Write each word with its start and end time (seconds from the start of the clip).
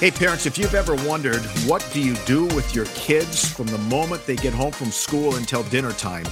Hey 0.00 0.12
parents, 0.12 0.46
if 0.46 0.56
you've 0.56 0.76
ever 0.76 0.94
wondered 1.08 1.40
what 1.66 1.84
do 1.92 2.00
you 2.00 2.14
do 2.24 2.44
with 2.54 2.72
your 2.72 2.84
kids 2.94 3.50
from 3.52 3.66
the 3.66 3.78
moment 3.78 4.24
they 4.26 4.36
get 4.36 4.54
home 4.54 4.70
from 4.70 4.92
school 4.92 5.34
until 5.34 5.64
dinner 5.64 5.90
time 5.90 6.24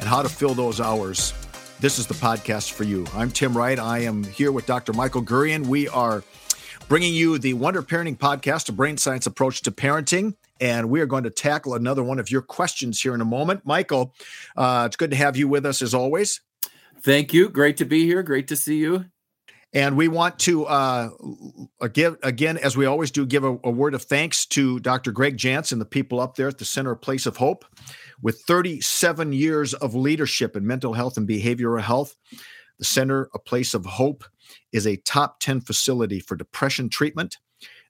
and 0.00 0.08
how 0.08 0.22
to 0.22 0.28
fill 0.30 0.54
those 0.54 0.80
hours, 0.80 1.34
this 1.80 1.98
is 1.98 2.06
the 2.06 2.14
podcast 2.14 2.72
for 2.72 2.84
you. 2.84 3.06
I'm 3.12 3.30
Tim 3.30 3.54
Wright. 3.54 3.78
I 3.78 3.98
am 3.98 4.24
here 4.24 4.52
with 4.52 4.64
Dr. 4.64 4.94
Michael 4.94 5.22
Gurian. 5.22 5.66
We 5.66 5.86
are 5.88 6.24
bringing 6.88 7.12
you 7.12 7.36
the 7.36 7.52
Wonder 7.52 7.82
Parenting 7.82 8.16
podcast, 8.16 8.70
a 8.70 8.72
brain 8.72 8.96
science 8.96 9.26
approach 9.26 9.60
to 9.64 9.70
parenting. 9.70 10.34
And 10.58 10.88
we 10.88 11.02
are 11.02 11.06
going 11.06 11.24
to 11.24 11.30
tackle 11.30 11.74
another 11.74 12.02
one 12.02 12.18
of 12.18 12.30
your 12.30 12.40
questions 12.40 13.02
here 13.02 13.14
in 13.14 13.20
a 13.20 13.26
moment. 13.26 13.66
Michael, 13.66 14.14
uh, 14.56 14.84
it's 14.86 14.96
good 14.96 15.10
to 15.10 15.16
have 15.18 15.36
you 15.36 15.46
with 15.46 15.66
us 15.66 15.82
as 15.82 15.92
always. 15.92 16.40
Thank 17.02 17.34
you. 17.34 17.50
Great 17.50 17.76
to 17.76 17.84
be 17.84 18.06
here. 18.06 18.22
Great 18.22 18.48
to 18.48 18.56
see 18.56 18.78
you. 18.78 19.04
And 19.74 19.96
we 19.96 20.06
want 20.06 20.38
to 20.40 20.66
uh, 20.66 21.08
give 21.92 22.16
again, 22.22 22.58
as 22.58 22.76
we 22.76 22.86
always 22.86 23.10
do, 23.10 23.26
give 23.26 23.42
a, 23.42 23.58
a, 23.64 23.70
word 23.70 23.94
of 23.94 24.04
thanks 24.04 24.46
to 24.46 24.78
Dr. 24.78 25.10
Greg 25.10 25.36
Jansen, 25.36 25.80
the 25.80 25.84
people 25.84 26.20
up 26.20 26.36
there 26.36 26.46
at 26.46 26.58
the 26.58 26.64
Center 26.64 26.92
of 26.92 27.02
Place 27.02 27.26
of 27.26 27.36
Hope, 27.36 27.64
with 28.22 28.40
37 28.42 29.32
years 29.32 29.74
of 29.74 29.96
leadership 29.96 30.54
in 30.56 30.64
mental 30.64 30.92
health 30.92 31.16
and 31.16 31.28
behavioral 31.28 31.82
health. 31.82 32.14
The 32.78 32.84
Center, 32.84 33.28
a 33.34 33.38
Place 33.40 33.74
of 33.74 33.84
Hope, 33.84 34.24
is 34.72 34.86
a 34.86 34.96
top 34.98 35.40
10 35.40 35.60
facility 35.60 36.20
for 36.20 36.36
depression 36.36 36.88
treatment 36.88 37.38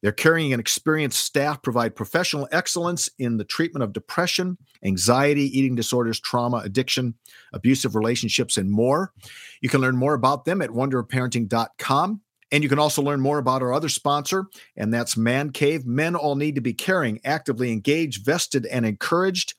their 0.05 0.13
carrying 0.13 0.53
an 0.53 0.61
experienced 0.61 1.25
staff 1.25 1.63
provide 1.63 1.97
professional 1.97 2.47
excellence 2.53 3.09
in 3.19 3.39
the 3.39 3.45
treatment 3.45 3.83
of 3.83 3.95
depression, 3.95 4.59
anxiety, 4.85 5.45
eating 5.59 5.75
disorders, 5.75 6.21
trauma, 6.21 6.59
addiction, 6.59 7.15
abusive 7.55 7.95
relationships, 7.95 8.59
and 8.59 8.71
more. 8.71 9.15
You 9.63 9.71
can 9.71 9.81
learn 9.81 9.97
more 9.97 10.13
about 10.13 10.45
them 10.45 10.61
at 10.61 10.69
wonderofparenting.com. 10.69 12.21
And 12.53 12.63
you 12.63 12.69
can 12.69 12.79
also 12.79 13.01
learn 13.01 13.23
more 13.23 13.39
about 13.39 13.63
our 13.63 13.73
other 13.73 13.89
sponsor, 13.89 14.45
and 14.77 14.93
that's 14.93 15.17
Man 15.17 15.49
Cave. 15.53 15.87
Men 15.87 16.15
all 16.15 16.37
need 16.37 16.57
to 16.57 16.61
be 16.61 16.75
caring, 16.75 17.19
actively 17.25 17.73
engaged, 17.73 18.27
vested, 18.27 18.67
and 18.67 18.85
encouraged. 18.85 19.55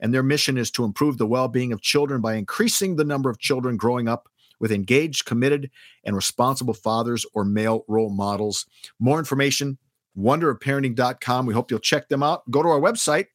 And 0.00 0.12
their 0.12 0.24
mission 0.24 0.58
is 0.58 0.72
to 0.72 0.82
improve 0.82 1.18
the 1.18 1.26
well 1.28 1.46
being 1.46 1.72
of 1.72 1.82
children 1.82 2.20
by 2.20 2.34
increasing 2.34 2.96
the 2.96 3.04
number 3.04 3.30
of 3.30 3.38
children 3.38 3.76
growing 3.76 4.08
up 4.08 4.28
with 4.58 4.72
engaged, 4.72 5.24
committed, 5.24 5.70
and 6.04 6.16
responsible 6.16 6.74
fathers 6.74 7.24
or 7.32 7.44
male 7.44 7.84
role 7.86 8.10
models. 8.10 8.66
More 8.98 9.20
information 9.20 9.78
wonderofparenting.com. 10.18 11.46
We 11.46 11.54
hope 11.54 11.70
you'll 11.70 11.80
check 11.80 12.08
them 12.08 12.22
out. 12.22 12.48
Go 12.50 12.62
to 12.62 12.68
our 12.68 12.80
website, 12.80 13.26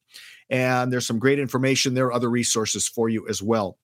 and 0.50 0.92
there's 0.92 1.06
some 1.06 1.20
great 1.20 1.40
information 1.40 1.94
there, 1.94 2.12
other 2.12 2.30
resources 2.30 2.88
for 2.88 3.10
you 3.10 3.28
as 3.28 3.42
well. 3.42 3.78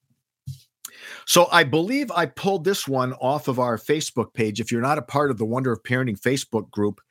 So 1.25 1.47
I 1.51 1.63
believe 1.63 2.11
I 2.11 2.25
pulled 2.27 2.63
this 2.63 2.87
one 2.87 3.13
off 3.13 3.47
of 3.47 3.59
our 3.59 3.77
Facebook 3.77 4.33
page. 4.33 4.59
If 4.59 4.71
you're 4.71 4.81
not 4.81 4.97
a 4.97 5.03
part 5.03 5.31
of 5.31 5.37
the 5.37 5.45
Wonder 5.45 5.71
of 5.71 5.83
Parenting 5.83 6.19
Facebook 6.19 6.69
group, 6.69 7.01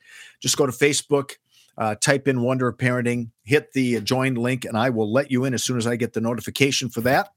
just 0.41 0.57
go 0.57 0.65
to 0.65 0.71
Facebook, 0.71 1.31
uh, 1.77 1.95
type 1.95 2.27
in 2.27 2.41
Wonder 2.41 2.67
of 2.67 2.77
Parenting, 2.77 3.29
hit 3.43 3.71
the 3.73 3.99
join 4.01 4.35
link, 4.35 4.65
and 4.65 4.77
I 4.77 4.89
will 4.89 5.11
let 5.11 5.31
you 5.31 5.45
in 5.45 5.53
as 5.53 5.63
soon 5.63 5.77
as 5.77 5.87
I 5.87 5.95
get 5.97 6.13
the 6.13 6.21
notification 6.21 6.89
for 6.89 7.01
that. 7.01 7.29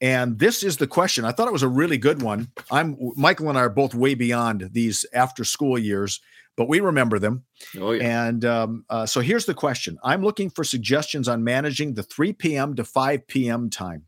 And 0.00 0.38
this 0.38 0.62
is 0.62 0.76
the 0.76 0.86
question. 0.86 1.24
I 1.24 1.32
thought 1.32 1.48
it 1.48 1.52
was 1.52 1.62
a 1.62 1.68
really 1.68 1.98
good 1.98 2.22
one. 2.22 2.48
I'm 2.70 2.96
Michael 3.16 3.48
and 3.48 3.58
I 3.58 3.62
are 3.62 3.68
both 3.68 3.94
way 3.94 4.14
beyond 4.14 4.70
these 4.72 5.04
after 5.12 5.44
school 5.44 5.78
years 5.78 6.20
but 6.58 6.68
we 6.68 6.80
remember 6.80 7.20
them. 7.20 7.44
Oh, 7.78 7.92
yeah. 7.92 8.26
And 8.26 8.44
um, 8.44 8.84
uh, 8.90 9.06
so 9.06 9.20
here's 9.20 9.46
the 9.46 9.54
question 9.54 9.96
I'm 10.02 10.22
looking 10.22 10.50
for 10.50 10.64
suggestions 10.64 11.28
on 11.28 11.44
managing 11.44 11.94
the 11.94 12.02
3 12.02 12.32
p.m. 12.32 12.74
to 12.74 12.84
5 12.84 13.26
p.m. 13.28 13.70
time. 13.70 14.06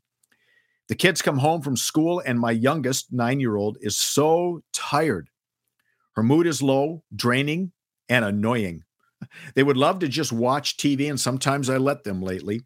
The 0.88 0.97
kids 0.97 1.22
come 1.22 1.38
home 1.38 1.62
from 1.62 1.77
school, 1.77 2.21
and 2.27 2.41
my 2.41 2.50
youngest 2.50 3.12
nine 3.12 3.38
year 3.38 3.55
old 3.55 3.78
is 3.81 3.97
so 3.97 4.62
tired. 4.72 5.31
Her 6.16 6.25
mood 6.25 6.49
is 6.49 6.61
low, 6.61 7.05
draining, 7.15 7.72
and 8.11 8.25
annoying. 8.25 8.82
They 9.55 9.62
would 9.62 9.77
love 9.77 9.99
to 9.99 10.09
just 10.09 10.32
watch 10.32 10.78
TV, 10.78 11.09
and 11.09 11.21
sometimes 11.21 11.69
I 11.69 11.77
let 11.77 12.05
them 12.05 12.22
lately. 12.22 12.62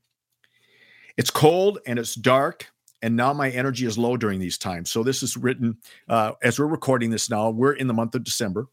It's 1.16 1.30
cold 1.30 1.80
and 1.84 1.98
it's 1.98 2.14
dark, 2.14 2.68
and 3.02 3.16
now 3.16 3.32
my 3.32 3.50
energy 3.50 3.86
is 3.86 3.98
low 3.98 4.16
during 4.16 4.38
these 4.38 4.56
times. 4.56 4.92
So, 4.92 5.02
this 5.02 5.24
is 5.24 5.36
written 5.36 5.78
uh, 6.08 6.32
as 6.44 6.60
we're 6.60 6.68
recording 6.68 7.10
this 7.10 7.28
now. 7.28 7.50
We're 7.50 7.72
in 7.72 7.88
the 7.88 7.92
month 7.92 8.14
of 8.14 8.22
December. 8.22 8.68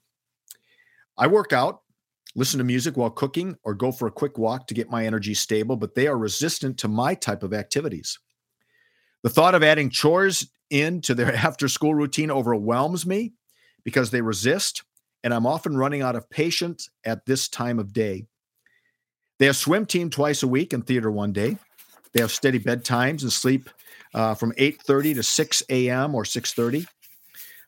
I 1.17 1.27
work 1.27 1.53
out, 1.53 1.81
listen 2.35 2.57
to 2.57 2.63
music 2.63 2.97
while 2.97 3.09
cooking, 3.09 3.57
or 3.63 3.73
go 3.73 3.91
for 3.91 4.07
a 4.07 4.11
quick 4.11 4.37
walk 4.37 4.67
to 4.67 4.73
get 4.73 4.89
my 4.89 5.05
energy 5.05 5.33
stable, 5.33 5.75
but 5.75 5.95
they 5.95 6.07
are 6.07 6.17
resistant 6.17 6.77
to 6.79 6.87
my 6.87 7.13
type 7.13 7.43
of 7.43 7.53
activities. 7.53 8.17
The 9.23 9.29
thought 9.29 9.55
of 9.55 9.63
adding 9.63 9.89
chores 9.89 10.49
into 10.69 11.13
their 11.13 11.33
after 11.47 11.67
school 11.67 11.93
routine 11.93 12.31
overwhelms 12.31 13.05
me 13.05 13.33
because 13.83 14.11
they 14.11 14.21
resist, 14.21 14.83
and 15.23 15.33
I'm 15.33 15.45
often 15.45 15.77
running 15.77 16.01
out 16.01 16.15
of 16.15 16.29
patience 16.29 16.89
at 17.05 17.25
this 17.25 17.47
time 17.47 17.79
of 17.79 17.93
day. 17.93 18.25
They 19.39 19.47
have 19.47 19.55
swim 19.55 19.85
team 19.85 20.09
twice 20.09 20.43
a 20.43 20.47
week 20.47 20.73
and 20.73 20.85
theater 20.85 21.11
one 21.11 21.33
day. 21.33 21.57
They 22.13 22.21
have 22.21 22.31
steady 22.31 22.59
bedtimes 22.59 23.21
and 23.23 23.31
sleep 23.31 23.69
uh, 24.13 24.35
from 24.35 24.51
8:30 24.53 25.15
to 25.15 25.23
6 25.23 25.63
a.m. 25.69 26.15
or 26.15 26.23
6:30. 26.23 26.85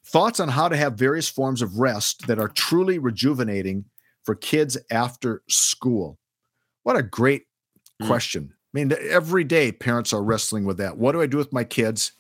Thoughts 0.06 0.40
on 0.40 0.50
how 0.50 0.68
to 0.68 0.78
have 0.78 0.94
various 0.96 1.30
forms 1.30 1.62
of 1.62 1.80
rest 1.80 2.28
that 2.28 2.40
are 2.40 2.50
truly 2.50 3.00
rejuvenating 3.00 3.86
for 4.24 4.36
kids 4.36 4.78
after 4.91 5.41
school. 5.47 6.19
What 6.84 6.97
a 6.97 7.03
great 7.03 7.44
mm. 8.02 8.08
question. 8.08 8.53
I 8.53 8.78
mean, 8.78 8.94
every 9.09 9.44
day 9.44 9.72
parents 9.72 10.13
are 10.13 10.24
wrestling 10.24 10.66
with 10.66 10.78
that. 10.78 10.97
What 10.97 11.13
do 11.13 11.22
I 11.22 11.28
do 11.28 11.38
with 11.38 11.53
my 11.53 11.63
kids? 11.63 12.13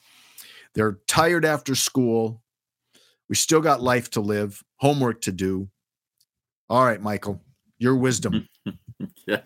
They're 0.75 0.99
tired 1.07 1.45
after 1.45 1.75
school. 1.75 2.41
We 3.27 3.35
still 3.35 3.61
got 3.61 3.81
life 3.81 4.09
to 4.11 4.21
live, 4.21 4.63
homework 4.77 5.21
to 5.21 5.31
do. 5.31 5.69
All 6.69 6.85
right, 6.85 7.01
Michael, 7.01 7.41
your 7.77 7.95
wisdom. 7.95 8.47
yeah, 9.27 9.41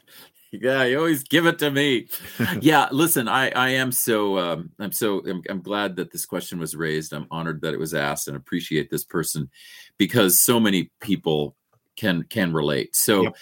yeah, 0.51 0.83
you 0.83 0.97
always 0.97 1.23
give 1.23 1.45
it 1.45 1.59
to 1.59 1.71
me. 1.71 2.07
yeah, 2.61 2.87
listen, 2.91 3.27
I 3.27 3.49
I 3.49 3.69
am 3.69 3.91
so 3.91 4.37
um, 4.37 4.71
I'm 4.79 4.91
so 4.91 5.19
I'm, 5.27 5.41
I'm, 5.49 5.61
glad 5.61 5.95
that 5.97 6.11
this 6.11 6.25
question 6.25 6.59
was 6.59 6.75
raised. 6.75 7.13
I'm 7.13 7.27
honored 7.31 7.61
that 7.61 7.73
it 7.73 7.79
was 7.79 7.93
asked, 7.93 8.27
and 8.27 8.37
appreciate 8.37 8.89
this 8.89 9.03
person 9.03 9.49
because 9.97 10.39
so 10.39 10.59
many 10.59 10.91
people 11.01 11.55
can 11.97 12.23
can 12.23 12.53
relate. 12.53 12.95
So, 12.95 13.23
yep. 13.23 13.35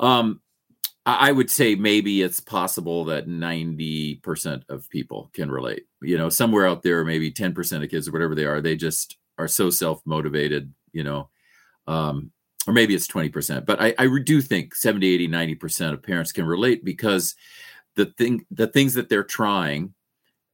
um, 0.00 0.40
I, 1.06 1.28
I 1.28 1.32
would 1.32 1.50
say 1.50 1.74
maybe 1.74 2.22
it's 2.22 2.40
possible 2.40 3.04
that 3.06 3.28
ninety 3.28 4.16
percent 4.16 4.64
of 4.68 4.88
people 4.90 5.30
can 5.34 5.50
relate. 5.50 5.84
You 6.02 6.18
know, 6.18 6.28
somewhere 6.28 6.66
out 6.66 6.82
there, 6.82 7.04
maybe 7.04 7.30
ten 7.30 7.54
percent 7.54 7.84
of 7.84 7.90
kids 7.90 8.08
or 8.08 8.12
whatever 8.12 8.34
they 8.34 8.46
are, 8.46 8.60
they 8.60 8.76
just 8.76 9.16
are 9.38 9.48
so 9.48 9.70
self 9.70 10.02
motivated. 10.04 10.72
You 10.92 11.04
know, 11.04 11.30
um, 11.86 12.32
or 12.68 12.72
maybe 12.72 12.94
it's 12.94 13.08
20%, 13.08 13.64
but 13.64 13.80
I, 13.80 13.94
I 13.98 14.08
do 14.22 14.42
think 14.42 14.74
70, 14.74 15.06
80, 15.08 15.28
90% 15.28 15.94
of 15.94 16.02
parents 16.02 16.32
can 16.32 16.44
relate 16.44 16.84
because 16.84 17.34
the 17.96 18.04
thing, 18.04 18.44
the 18.50 18.66
things 18.66 18.92
that 18.92 19.08
they're 19.08 19.24
trying, 19.24 19.94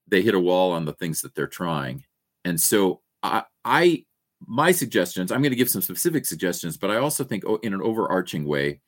they 0.07 0.23
hit 0.23 0.37
a 0.37 0.41
wall 0.41 0.71
on 0.71 0.85
the 0.85 0.93
things 0.93 1.23
that 1.23 1.35
they're 1.35 1.49
trying. 1.49 2.05
And 2.45 2.61
so 2.61 3.01
I, 3.25 3.43
I 3.65 4.05
my 4.47 4.71
suggestions, 4.71 5.33
I'm 5.33 5.43
going 5.43 5.51
to 5.51 5.57
give 5.57 5.69
some 5.69 5.83
specific 5.83 6.25
suggestions, 6.25 6.77
but 6.77 6.93
I 6.93 6.99
also 6.99 7.25
think 7.25 7.43
oh, 7.49 7.57
in 7.65 7.75
an 7.75 7.83
overarching 7.83 8.45
way, 8.45 8.81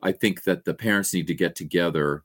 I 0.00 0.12
think 0.12 0.44
that 0.44 0.64
the 0.64 0.74
parents 0.74 1.12
need 1.12 1.26
to 1.26 1.34
get 1.34 1.56
together 1.56 2.22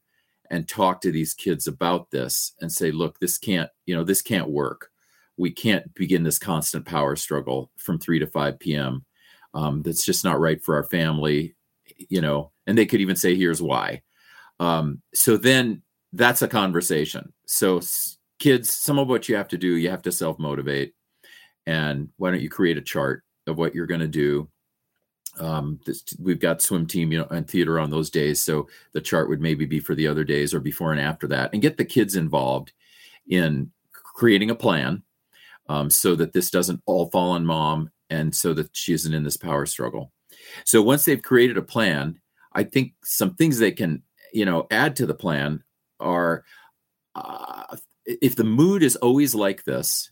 and 0.52 0.68
talk 0.68 1.02
to 1.02 1.12
these 1.12 1.34
kids 1.34 1.66
about 1.66 2.12
this 2.12 2.54
and 2.62 2.72
say, 2.72 2.92
look, 2.92 3.18
this 3.18 3.40
can't, 3.40 3.72
you 3.88 3.96
know, 3.96 4.04
this 4.04 4.22
can't 4.22 4.52
work. 4.52 4.92
We 5.36 5.50
can't 5.50 5.92
begin 5.96 6.22
this 6.22 6.38
constant 6.38 6.86
power 6.86 7.16
struggle 7.16 7.72
from 7.78 7.98
3 7.98 8.20
to 8.20 8.28
5 8.28 8.60
p.m 8.60 9.04
um, 9.54 9.82
that's 9.84 10.06
just 10.06 10.24
not 10.24 10.40
right 10.40 10.64
for 10.64 10.76
our 10.76 10.84
family 10.84 11.56
you 12.10 12.22
know 12.22 12.52
and 12.68 12.78
they 12.78 12.86
could 12.86 13.02
even 13.02 13.16
say 13.16 13.36
here's 13.36 13.62
why. 13.62 14.02
Um, 14.60 15.02
so 15.14 15.38
then 15.38 15.82
that's 16.14 16.42
a 16.42 16.48
conversation. 16.48 17.34
So 17.46 17.82
kids 18.40 18.72
some 18.74 19.00
of 19.00 19.08
what 19.08 19.30
you 19.30 19.36
have 19.36 19.48
to 19.48 19.58
do 19.58 19.76
you 19.76 19.90
have 19.90 20.02
to 20.02 20.12
self 20.12 20.38
motivate 20.40 20.94
and 21.66 22.10
why 22.18 22.30
don't 22.30 22.42
you 22.42 22.50
create 22.50 22.78
a 22.78 22.82
chart 22.82 23.24
of 23.48 23.58
what 23.58 23.74
you're 23.74 23.88
going 23.88 24.02
to 24.02 24.08
do? 24.08 24.50
Um, 25.40 25.80
this, 25.86 26.04
we've 26.20 26.40
got 26.40 26.62
swim 26.62 26.86
team 26.86 27.12
you 27.12 27.20
know 27.20 27.28
and 27.32 27.48
theater 27.48 27.80
on 27.80 27.90
those 27.90 28.12
days 28.12 28.40
so 28.44 28.68
the 28.92 29.02
chart 29.02 29.30
would 29.30 29.42
maybe 29.42 29.66
be 29.66 29.80
for 29.80 29.96
the 29.96 30.08
other 30.08 30.24
days 30.24 30.54
or 30.54 30.60
before 30.60 30.92
and 30.92 31.02
after 31.02 31.28
that 31.30 31.50
and 31.54 31.62
get 31.62 31.76
the 31.76 31.86
kids 31.86 32.16
involved 32.16 32.72
in 33.28 33.72
creating 33.92 34.52
a 34.52 34.56
plan 34.56 35.02
um, 35.70 35.90
so 35.90 36.14
that 36.14 36.34
this 36.34 36.52
doesn't 36.52 36.84
all 36.86 37.10
fall 37.10 37.32
on 37.32 37.44
mom 37.48 37.90
and 38.14 38.36
so 38.36 38.54
that 38.54 38.70
she 38.74 38.94
isn't 38.94 39.14
in 39.14 39.24
this 39.24 39.38
power 39.38 39.66
struggle. 39.66 40.12
So 40.66 40.82
once 40.82 41.06
they've 41.06 41.22
created 41.22 41.58
a 41.58 41.62
plan, 41.62 42.20
I 42.54 42.64
think 42.64 42.94
some 43.04 43.36
things 43.36 43.58
they 43.58 43.72
can, 43.72 44.04
you 44.34 44.46
know, 44.46 44.68
add 44.72 44.96
to 44.98 45.06
the 45.06 45.14
plan 45.14 45.64
are 46.00 46.44
uh, 47.16 47.78
if 48.06 48.36
the 48.36 48.44
mood 48.44 48.84
is 48.84 48.96
always 48.98 49.34
like 49.34 49.64
this, 49.64 50.12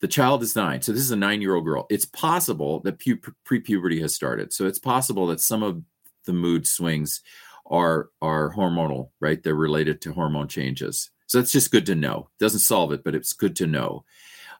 the 0.00 0.08
child 0.08 0.42
is 0.42 0.56
nine. 0.56 0.82
So 0.82 0.92
this 0.92 1.02
is 1.02 1.10
a 1.10 1.16
nine 1.16 1.42
year 1.42 1.54
old 1.54 1.64
girl. 1.64 1.86
It's 1.90 2.06
possible 2.06 2.80
that 2.80 2.98
pu- 2.98 3.20
pre 3.44 3.60
puberty 3.60 4.00
has 4.00 4.14
started. 4.14 4.52
So 4.52 4.66
it's 4.66 4.78
possible 4.78 5.26
that 5.28 5.40
some 5.40 5.62
of 5.62 5.82
the 6.26 6.32
mood 6.32 6.66
swings 6.66 7.20
are 7.66 8.08
are 8.22 8.52
hormonal, 8.54 9.10
right? 9.20 9.42
They're 9.42 9.54
related 9.54 10.00
to 10.02 10.12
hormone 10.12 10.48
changes. 10.48 11.10
So 11.26 11.38
that's 11.38 11.52
just 11.52 11.70
good 11.70 11.86
to 11.86 11.94
know. 11.94 12.28
Doesn't 12.40 12.60
solve 12.60 12.92
it, 12.92 13.04
but 13.04 13.14
it's 13.14 13.32
good 13.32 13.54
to 13.56 13.66
know. 13.66 14.04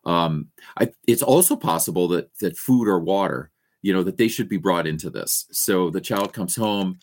Um, 0.04 0.48
I, 0.78 0.92
it's 1.06 1.22
also 1.22 1.56
possible 1.56 2.08
that 2.08 2.30
that 2.40 2.56
food 2.56 2.88
or 2.88 2.98
water, 2.98 3.50
you 3.82 3.92
know, 3.92 4.02
that 4.02 4.16
they 4.16 4.28
should 4.28 4.48
be 4.48 4.56
brought 4.56 4.86
into 4.86 5.10
this. 5.10 5.46
So 5.50 5.90
the 5.90 6.00
child 6.00 6.32
comes 6.32 6.56
home. 6.56 6.98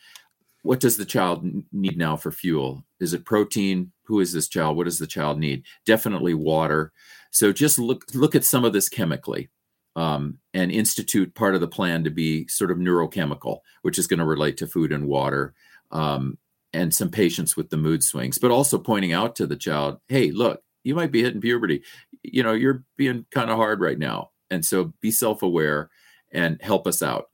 What 0.63 0.79
does 0.79 0.97
the 0.97 1.05
child 1.05 1.45
need 1.71 1.97
now 1.97 2.17
for 2.17 2.31
fuel? 2.31 2.83
Is 2.99 3.13
it 3.13 3.25
protein? 3.25 3.91
Who 4.05 4.19
is 4.19 4.33
this 4.33 4.47
child? 4.47 4.75
What 4.75 4.85
does 4.85 4.99
the 4.99 5.07
child 5.07 5.39
need? 5.39 5.63
Definitely 5.85 6.33
water. 6.33 6.91
So 7.31 7.53
just 7.53 7.77
look 7.79 8.05
look 8.13 8.35
at 8.35 8.43
some 8.43 8.65
of 8.65 8.73
this 8.73 8.89
chemically. 8.89 9.49
Um, 9.95 10.37
and 10.53 10.71
institute 10.71 11.33
part 11.33 11.55
of 11.55 11.61
the 11.61 11.67
plan 11.67 12.03
to 12.03 12.11
be 12.11 12.47
sort 12.47 12.69
of 12.69 12.77
neurochemical, 12.77 13.61
which 13.81 13.97
is 13.97 14.05
going 14.05 14.19
to 14.19 14.25
relate 14.25 14.57
to 14.57 14.67
food 14.67 14.91
and 14.91 15.07
water, 15.07 15.55
um, 15.91 16.37
and 16.71 16.93
some 16.93 17.09
patience 17.09 17.57
with 17.57 17.71
the 17.71 17.77
mood 17.77 18.03
swings, 18.03 18.37
but 18.37 18.51
also 18.51 18.77
pointing 18.77 19.11
out 19.11 19.35
to 19.37 19.47
the 19.47 19.55
child, 19.55 19.99
hey, 20.07 20.29
look, 20.29 20.61
you 20.83 20.93
might 20.93 21.11
be 21.11 21.23
hitting 21.23 21.41
puberty. 21.41 21.81
You 22.23 22.43
know, 22.43 22.53
you're 22.53 22.83
being 22.95 23.25
kind 23.31 23.49
of 23.49 23.57
hard 23.57 23.79
right 23.79 23.99
now. 23.99 24.31
And 24.49 24.65
so 24.65 24.93
be 25.01 25.11
self 25.11 25.41
aware 25.41 25.89
and 26.31 26.61
help 26.61 26.87
us 26.87 27.01
out. 27.01 27.25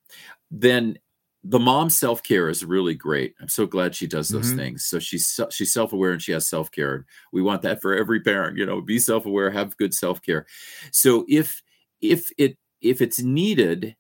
Then 0.52 0.98
the 1.44 1.60
mom 1.60 1.90
self 1.90 2.24
care 2.24 2.50
is 2.50 2.64
really 2.64 2.96
great. 2.96 3.36
I'm 3.42 3.50
so 3.50 3.66
glad 3.66 3.96
she 3.96 4.08
does 4.08 4.30
those 4.30 4.48
mm-hmm. 4.48 4.58
things. 4.58 4.86
So 4.86 5.00
she's 5.00 5.40
she's 5.50 5.74
self 5.74 5.92
aware 5.92 6.12
and 6.12 6.22
she 6.22 6.32
has 6.32 6.48
self 6.48 6.72
care. 6.72 7.06
We 7.32 7.42
want 7.42 7.62
that 7.64 7.82
for 7.82 7.96
every 7.96 8.22
parent. 8.22 8.58
You 8.58 8.66
know, 8.66 8.82
be 8.82 9.00
self 9.00 9.26
aware, 9.26 9.52
have 9.52 9.78
good 9.78 9.94
self 9.94 10.22
care. 10.22 10.46
So 10.92 11.26
if 11.28 11.62
if 12.02 12.32
it 12.38 12.58
if 12.82 13.02
it's 13.02 13.20
needed 13.20 13.96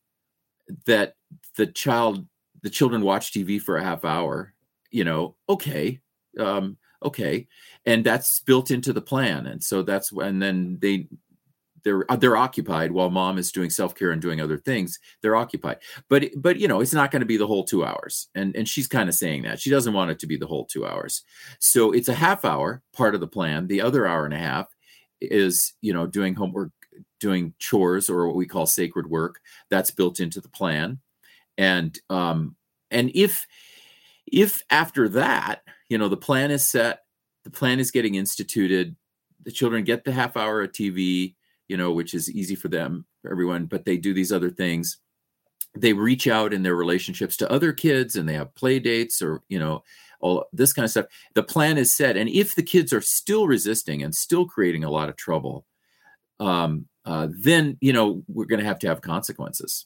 that 0.86 1.15
the 1.57 1.68
child 1.68 2.25
the 2.62 2.69
children 2.69 3.01
watch 3.01 3.31
TV 3.31 3.62
for 3.62 3.77
a 3.77 3.83
half 3.83 4.06
hour, 4.06 4.53
you 4.89 5.03
know, 5.03 5.36
okay, 5.50 6.00
um, 6.39 6.77
okay 7.03 7.47
and 7.85 8.05
that's 8.05 8.39
built 8.41 8.71
into 8.71 8.94
the 8.94 9.01
plan 9.01 9.45
and 9.47 9.63
so 9.63 9.81
that's 9.81 10.11
when 10.11 10.39
then 10.39 10.77
they 10.81 11.07
they're 11.83 12.09
uh, 12.11 12.15
they're 12.15 12.38
occupied 12.38 12.91
while 12.91 13.09
mom 13.09 13.38
is 13.38 13.51
doing 13.51 13.69
self-care 13.69 14.11
and 14.11 14.21
doing 14.21 14.41
other 14.41 14.57
things 14.57 15.00
they're 15.21 15.35
occupied. 15.35 15.77
But 16.09 16.29
but 16.38 16.57
you 16.57 16.67
know 16.67 16.81
it's 16.81 16.94
not 16.94 17.11
going 17.11 17.21
to 17.21 17.25
be 17.25 17.38
the 17.38 17.47
whole 17.47 17.63
two 17.63 17.85
hours 17.85 18.29
and 18.35 18.55
and 18.55 18.67
she's 18.67 18.88
kind 18.88 19.09
of 19.09 19.15
saying 19.15 19.44
that. 19.44 19.59
She 19.59 19.69
doesn't 19.69 19.94
want 19.94 20.11
it 20.11 20.19
to 20.19 20.27
be 20.27 20.38
the 20.38 20.47
whole 20.47 20.65
two 20.65 20.85
hours. 20.85 21.23
So 21.59 21.91
it's 21.91 22.09
a 22.09 22.13
half 22.13 22.45
hour 22.45 22.81
part 22.94 23.15
of 23.15 23.21
the 23.21 23.27
plan. 23.27 23.67
The 23.67 23.81
other 23.81 24.07
hour 24.07 24.25
and 24.25 24.33
a 24.33 24.39
half 24.39 24.67
is 25.21 25.73
you 25.81 25.94
know 25.94 26.07
doing 26.07 26.33
homework 26.33 26.71
doing 27.19 27.53
chores 27.57 28.09
or 28.09 28.27
what 28.27 28.35
we 28.35 28.45
call 28.45 28.65
sacred 28.65 29.09
work. 29.09 29.39
That's 29.69 29.91
built 29.91 30.19
into 30.19 30.41
the 30.41 30.50
plan. 30.50 31.00
And 31.57 31.97
um 32.09 32.55
and 32.91 33.11
if 33.13 33.45
if 34.25 34.63
after 34.69 35.09
that 35.09 35.61
you 35.94 36.00
know 36.00 36.10
the 36.10 36.18
plan 36.18 36.51
is 36.51 36.68
set 36.68 37.04
the 37.44 37.51
plan 37.51 37.80
is 37.80 37.92
getting 37.92 38.16
instituted 38.16 38.95
the 39.44 39.51
children 39.51 39.84
get 39.84 40.04
the 40.04 40.12
half 40.12 40.36
hour 40.36 40.63
of 40.63 40.72
tv 40.72 41.36
you 41.68 41.78
know 41.78 41.92
which 41.92 42.13
is 42.13 42.31
easy 42.31 42.56
for 42.56 42.68
them 42.68 43.06
for 43.22 43.31
everyone 43.31 43.66
but 43.66 43.86
they 43.86 43.98
do 43.98 44.13
these 44.13 44.31
other 44.31 44.51
things. 44.51 44.98
They 45.75 45.94
reach 45.94 46.28
out 46.28 46.54
in 46.54 46.62
their 46.62 46.75
relationships 46.75 47.36
to 47.38 47.51
other 47.51 47.74
kids 47.74 48.16
and 48.16 48.30
they 48.30 48.36
have 48.36 48.54
play 48.54 48.80
dates 48.80 49.22
or 49.22 49.42
you 49.50 49.57
know 49.57 49.84
all 50.19 50.45
this 50.54 50.72
kind 50.72 50.86
of 50.86 50.92
stuff. 50.92 51.07
The 51.34 51.44
plan 51.44 51.78
is 51.78 51.96
set 51.96 52.16
and 52.16 52.30
if 52.30 52.56
the 52.56 52.63
kids 52.63 52.94
are 52.94 53.01
still 53.01 53.48
resisting 53.48 54.04
and 54.04 54.13
still 54.13 54.46
creating 54.46 54.84
a 54.84 54.92
lot 54.92 55.10
of 55.10 55.16
trouble 55.16 55.66
um, 56.39 56.86
uh, 57.06 57.28
then 57.31 57.78
you 57.81 57.94
know 57.94 58.24
we're 58.28 58.46
going 58.46 58.60
to 58.60 58.68
have 58.68 58.80
to 58.80 58.88
have 58.88 59.01
consequences 59.01 59.86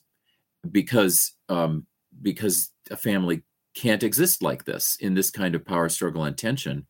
because 0.70 1.32
um, 1.48 1.86
because 2.20 2.70
a 2.90 2.96
family 2.96 3.42
can't 3.78 4.02
exist 4.02 4.42
like 4.42 4.64
this 4.64 4.96
in 4.96 5.14
this 5.14 5.30
kind 5.30 5.54
of 5.54 5.64
power 5.64 5.88
struggle 5.88 6.24
and 6.24 6.36
tension 6.36 6.84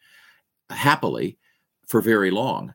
happily 0.70 1.36
for 1.86 2.00
very 2.00 2.30
long. 2.30 2.72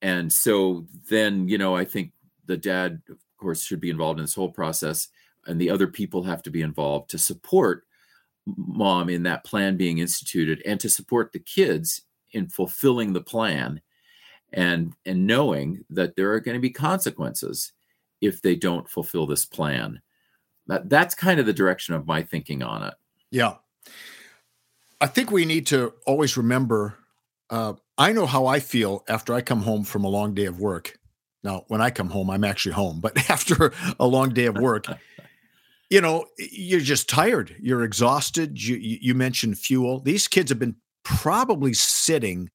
And 0.00 0.32
so 0.32 0.86
then, 1.10 1.48
you 1.48 1.58
know, 1.58 1.74
I 1.74 1.84
think 1.84 2.12
the 2.46 2.56
dad, 2.56 3.02
of 3.10 3.18
course, 3.36 3.64
should 3.64 3.80
be 3.80 3.90
involved 3.90 4.20
in 4.20 4.24
this 4.24 4.34
whole 4.34 4.50
process, 4.50 5.08
and 5.46 5.60
the 5.60 5.70
other 5.70 5.88
people 5.88 6.22
have 6.22 6.42
to 6.44 6.50
be 6.50 6.62
involved 6.62 7.10
to 7.10 7.18
support 7.18 7.84
mom 8.56 9.10
in 9.10 9.24
that 9.24 9.44
plan 9.44 9.76
being 9.76 9.98
instituted 9.98 10.62
and 10.64 10.78
to 10.80 10.88
support 10.88 11.32
the 11.32 11.40
kids 11.40 12.02
in 12.32 12.48
fulfilling 12.48 13.12
the 13.12 13.20
plan 13.20 13.80
and 14.52 14.94
and 15.04 15.26
knowing 15.26 15.84
that 15.90 16.16
there 16.16 16.32
are 16.32 16.40
going 16.40 16.54
to 16.54 16.60
be 16.60 16.70
consequences 16.70 17.72
if 18.22 18.40
they 18.40 18.56
don't 18.56 18.88
fulfill 18.88 19.26
this 19.26 19.44
plan 19.44 20.00
that 20.66 20.88
that's 20.88 21.14
kind 21.14 21.38
of 21.38 21.44
the 21.44 21.52
direction 21.52 21.94
of 21.94 22.06
my 22.06 22.22
thinking 22.22 22.62
on 22.62 22.82
it 22.82 22.94
yeah. 23.30 23.54
I 25.00 25.06
think 25.06 25.30
we 25.30 25.44
need 25.44 25.66
to 25.68 25.94
always 26.06 26.36
remember 26.36 26.98
uh, 27.50 27.74
I 27.96 28.12
know 28.12 28.26
how 28.26 28.46
I 28.46 28.60
feel 28.60 29.04
after 29.08 29.34
I 29.34 29.40
come 29.40 29.62
home 29.62 29.84
from 29.84 30.04
a 30.04 30.08
long 30.08 30.34
day 30.34 30.44
of 30.44 30.60
work. 30.60 30.98
Now, 31.42 31.64
when 31.68 31.80
I 31.80 31.90
come 31.90 32.10
home, 32.10 32.30
I'm 32.30 32.44
actually 32.44 32.72
home, 32.72 33.00
but 33.00 33.16
after 33.30 33.72
a 33.98 34.06
long 34.06 34.30
day 34.30 34.46
of 34.46 34.56
work, 34.56 34.86
you 35.90 36.00
know, 36.00 36.26
you're 36.38 36.80
just 36.80 37.08
tired. 37.08 37.56
You're 37.60 37.84
exhausted. 37.84 38.62
You, 38.62 38.76
you 38.76 39.14
mentioned 39.14 39.58
fuel. 39.58 40.00
These 40.00 40.28
kids 40.28 40.50
have 40.50 40.58
been 40.58 40.76
probably 41.04 41.72
sitting 41.72 42.50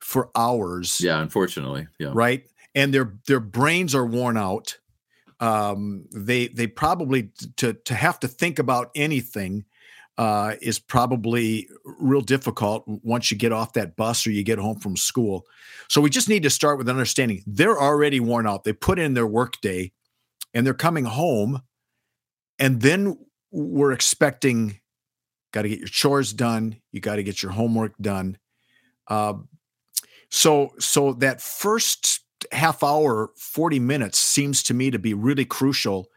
for 0.00 0.30
hours. 0.36 1.00
Yeah, 1.00 1.20
unfortunately. 1.20 1.88
Yeah. 1.98 2.10
Right. 2.12 2.46
And 2.74 2.92
their 2.92 3.14
their 3.26 3.40
brains 3.40 3.94
are 3.94 4.06
worn 4.06 4.36
out. 4.36 4.78
Um, 5.40 6.06
they 6.12 6.48
they 6.48 6.66
probably 6.66 7.30
to 7.56 7.72
to 7.72 7.94
have 7.94 8.20
to 8.20 8.28
think 8.28 8.58
about 8.58 8.90
anything 8.94 9.64
uh, 10.18 10.54
is 10.60 10.80
probably 10.80 11.68
real 11.84 12.20
difficult 12.20 12.82
once 12.86 13.30
you 13.30 13.36
get 13.36 13.52
off 13.52 13.74
that 13.74 13.94
bus 13.96 14.26
or 14.26 14.32
you 14.32 14.42
get 14.42 14.58
home 14.58 14.78
from 14.78 14.96
school. 14.96 15.46
So 15.88 16.00
we 16.00 16.10
just 16.10 16.28
need 16.28 16.42
to 16.42 16.50
start 16.50 16.76
with 16.76 16.88
understanding 16.88 17.42
they're 17.46 17.80
already 17.80 18.18
worn 18.18 18.46
out. 18.46 18.64
They 18.64 18.72
put 18.72 18.98
in 18.98 19.14
their 19.14 19.28
workday 19.28 19.92
and 20.52 20.66
they're 20.66 20.74
coming 20.74 21.04
home. 21.04 21.62
And 22.58 22.82
then 22.82 23.16
we're 23.52 23.92
expecting, 23.92 24.80
got 25.52 25.62
to 25.62 25.68
get 25.68 25.78
your 25.78 25.88
chores 25.88 26.32
done. 26.32 26.80
You 26.90 27.00
got 27.00 27.16
to 27.16 27.22
get 27.22 27.40
your 27.40 27.52
homework 27.52 27.96
done. 28.00 28.38
Uh, 29.06 29.34
so, 30.30 30.72
so 30.80 31.12
that 31.14 31.40
first 31.40 32.20
half 32.50 32.82
hour, 32.82 33.30
40 33.36 33.78
minutes 33.78 34.18
seems 34.18 34.64
to 34.64 34.74
me 34.74 34.90
to 34.90 34.98
be 34.98 35.14
really 35.14 35.44
crucial 35.44 36.08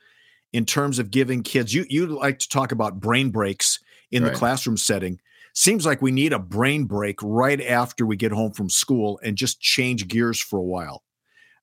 in 0.52 0.66
terms 0.66 0.98
of 1.00 1.12
giving 1.12 1.44
kids 1.44 1.74
you 1.74 1.86
you 1.88 2.06
like 2.08 2.40
to 2.40 2.50
talk 2.50 2.74
about 2.74 3.00
brain 3.00 3.30
breaks 3.30 3.80
in 4.12 4.24
right. 4.24 4.32
the 4.32 4.38
classroom 4.38 4.78
setting. 4.78 5.20
Seems 5.54 5.86
like 5.86 6.02
we 6.02 6.12
need 6.12 6.32
a 6.32 6.40
brain 6.40 6.86
break 6.86 7.20
right 7.22 7.62
after 7.62 8.06
we 8.06 8.16
get 8.16 8.32
home 8.32 8.54
from 8.54 8.70
school 8.70 9.20
and 9.24 9.36
just 9.36 9.60
change 9.60 10.08
gears 10.08 10.40
for 10.40 10.58
a 10.58 10.64
while. 10.64 11.04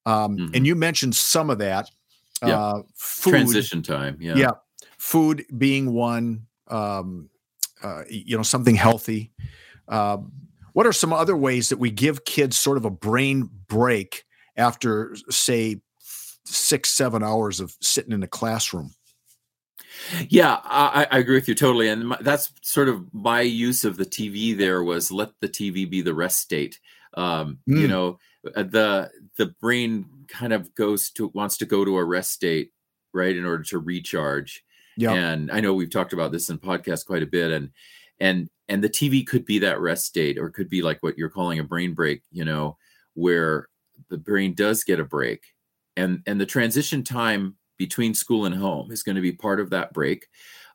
Um, 0.05 0.37
mm-hmm. 0.37 0.55
And 0.55 0.67
you 0.67 0.75
mentioned 0.75 1.17
some 1.17 1.50
of 1.50 1.59
that. 1.59 1.90
Yeah. 2.43 2.61
Uh, 2.61 2.83
food, 2.95 3.31
Transition 3.31 3.83
time. 3.83 4.19
Yeah. 4.21 4.37
Yeah. 4.37 4.50
Food 4.99 5.45
being 5.57 5.93
one, 5.93 6.47
um, 6.69 7.31
uh, 7.83 8.02
you 8.11 8.37
know, 8.37 8.43
something 8.43 8.75
healthy. 8.75 9.33
Uh, 9.87 10.19
what 10.73 10.87
are 10.87 10.93
some 10.93 11.12
other 11.12 11.37
ways 11.37 11.71
that 11.71 11.78
we 11.78 11.90
give 11.90 12.25
kids 12.25 12.57
sort 12.57 12.76
of 12.76 12.85
a 12.85 12.90
brain 12.90 13.49
break 13.69 14.25
after, 14.57 15.17
say, 15.31 15.81
six, 16.45 16.90
seven 16.90 17.23
hours 17.23 17.59
of 17.61 17.76
sitting 17.81 18.12
in 18.12 18.23
a 18.23 18.28
classroom? 18.28 18.95
Yeah, 20.28 20.61
I, 20.64 21.07
I, 21.11 21.19
agree 21.19 21.37
with 21.37 21.49
you 21.49 21.55
totally, 21.55 21.88
and 21.88 22.09
my, 22.09 22.19
that's 22.21 22.52
sort 22.62 22.88
of 22.88 23.12
my 23.12 23.40
use 23.40 23.85
of 23.85 23.97
the 23.97 24.05
TV. 24.05 24.57
There 24.57 24.83
was 24.83 25.11
let 25.11 25.31
the 25.40 25.49
TV 25.49 25.88
be 25.88 26.02
the 26.02 26.14
rest 26.14 26.40
state. 26.40 26.81
Um, 27.14 27.59
mm. 27.69 27.81
You 27.81 27.88
know, 27.88 28.19
uh, 28.55 28.62
the 28.62 29.11
the 29.37 29.47
brain 29.61 30.07
kind 30.28 30.52
of 30.52 30.75
goes 30.75 31.11
to 31.12 31.28
wants 31.28 31.57
to 31.59 31.67
go 31.67 31.85
to 31.85 31.97
a 31.97 32.05
rest 32.05 32.33
state, 32.33 32.73
right, 33.12 33.37
in 33.37 33.45
order 33.45 33.64
to 33.64 33.78
recharge. 33.78 34.64
Yeah, 34.97 35.12
and 35.12 35.50
I 35.50 35.61
know 35.61 35.75
we've 35.75 35.90
talked 35.90 36.12
about 36.12 36.33
this 36.33 36.50
in 36.50 36.59
podcast 36.59 37.07
quite 37.07 37.23
a 37.23 37.26
bit, 37.26 37.50
and 37.50 37.71
and 38.21 38.49
and 38.69 38.83
the 38.83 38.90
TV 38.90 39.26
could 39.26 39.45
be 39.45 39.59
that 39.61 39.81
rest 39.81 40.07
state, 40.07 40.38
or 40.38 40.50
could 40.50 40.69
be 40.69 40.83
like 40.83 41.02
what 41.02 41.17
you're 41.19 41.31
calling 41.31 41.59
a 41.59 41.64
brain 41.64 41.95
break. 41.95 42.23
You 42.31 42.45
know, 42.45 42.76
where 43.14 43.69
the 44.11 44.19
brain 44.19 44.55
does 44.55 44.85
get 44.85 45.00
a 45.00 45.05
break, 45.05 45.43
and 45.97 46.23
and 46.26 46.40
the 46.40 46.47
transition 46.47 47.02
time 47.05 47.57
between 47.79 48.15
school 48.15 48.45
and 48.45 48.55
home 48.55 48.91
is 48.91 49.03
going 49.03 49.17
to 49.17 49.23
be 49.23 49.33
part 49.33 49.61
of 49.61 49.71
that 49.71 49.93
break. 49.93 50.27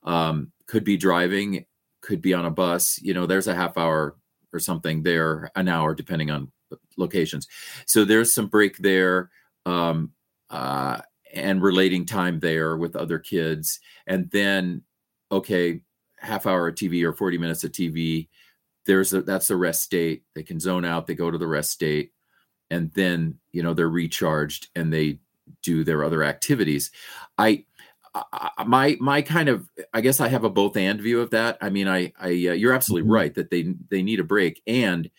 Um, 0.03 0.51
could 0.67 0.83
be 0.83 0.97
driving, 0.97 1.65
could 2.01 2.21
be 2.21 2.33
on 2.33 2.45
a 2.45 2.51
bus. 2.51 2.99
You 3.01 3.13
know, 3.13 3.25
there's 3.25 3.47
a 3.47 3.55
half 3.55 3.77
hour 3.77 4.15
or 4.51 4.59
something 4.59 5.03
there, 5.03 5.51
an 5.55 5.67
hour, 5.67 5.93
depending 5.93 6.31
on 6.31 6.51
locations. 6.97 7.47
So 7.85 8.05
there's 8.05 8.33
some 8.33 8.47
break 8.47 8.77
there. 8.77 9.29
Um, 9.65 10.11
uh, 10.49 11.01
and 11.33 11.61
relating 11.61 12.05
time 12.05 12.39
there 12.39 12.77
with 12.77 12.95
other 12.95 13.17
kids 13.17 13.79
and 14.07 14.29
then 14.31 14.83
okay 15.31 15.81
half 16.19 16.45
hour 16.45 16.67
of 16.67 16.75
tv 16.75 17.03
or 17.03 17.11
40 17.11 17.37
minutes 17.37 17.63
of 17.63 17.71
tv 17.71 18.29
there's 18.85 19.13
a 19.13 19.21
that's 19.23 19.47
the 19.47 19.57
rest 19.57 19.81
state 19.81 20.23
they 20.35 20.43
can 20.43 20.59
zone 20.59 20.85
out 20.85 21.07
they 21.07 21.15
go 21.15 21.31
to 21.31 21.37
the 21.37 21.47
rest 21.47 21.71
state 21.71 22.11
and 22.69 22.91
then 22.93 23.37
you 23.51 23.63
know 23.63 23.73
they're 23.73 23.89
recharged 23.89 24.69
and 24.75 24.93
they 24.93 25.19
do 25.61 25.83
their 25.83 26.03
other 26.03 26.23
activities 26.23 26.91
i 27.37 27.63
I, 28.15 28.63
my 28.65 28.95
my 28.99 29.23
kind 29.23 29.49
of 29.49 29.67
I 29.91 30.01
guess 30.01 30.19
I 30.19 30.27
have 30.27 30.43
a 30.43 30.49
both 30.49 30.77
and 30.77 31.01
view 31.01 31.19
of 31.19 31.31
that. 31.31 31.57
I 31.61 31.71
mean, 31.71 31.87
I 31.87 32.13
I 32.19 32.27
uh, 32.27 32.53
you're 32.53 32.73
absolutely 32.73 33.05
mm-hmm. 33.07 33.11
right 33.11 33.33
that 33.33 33.49
they 33.49 33.73
they 33.89 34.03
need 34.03 34.19
a 34.19 34.23
break 34.23 34.61
and 34.67 35.09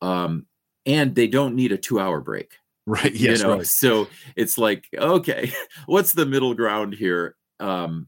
um 0.00 0.46
and 0.84 1.12
they 1.16 1.26
don't 1.26 1.56
need 1.56 1.72
a 1.72 1.76
two 1.76 1.98
hour 1.98 2.20
break. 2.20 2.52
Right. 2.86 3.12
Yes. 3.12 3.40
You 3.40 3.44
know? 3.44 3.56
Right. 3.56 3.66
So 3.66 4.06
it's 4.36 4.58
like 4.58 4.86
okay, 4.96 5.50
what's 5.86 6.12
the 6.12 6.24
middle 6.24 6.54
ground 6.54 6.94
here? 6.94 7.34
Um, 7.58 8.06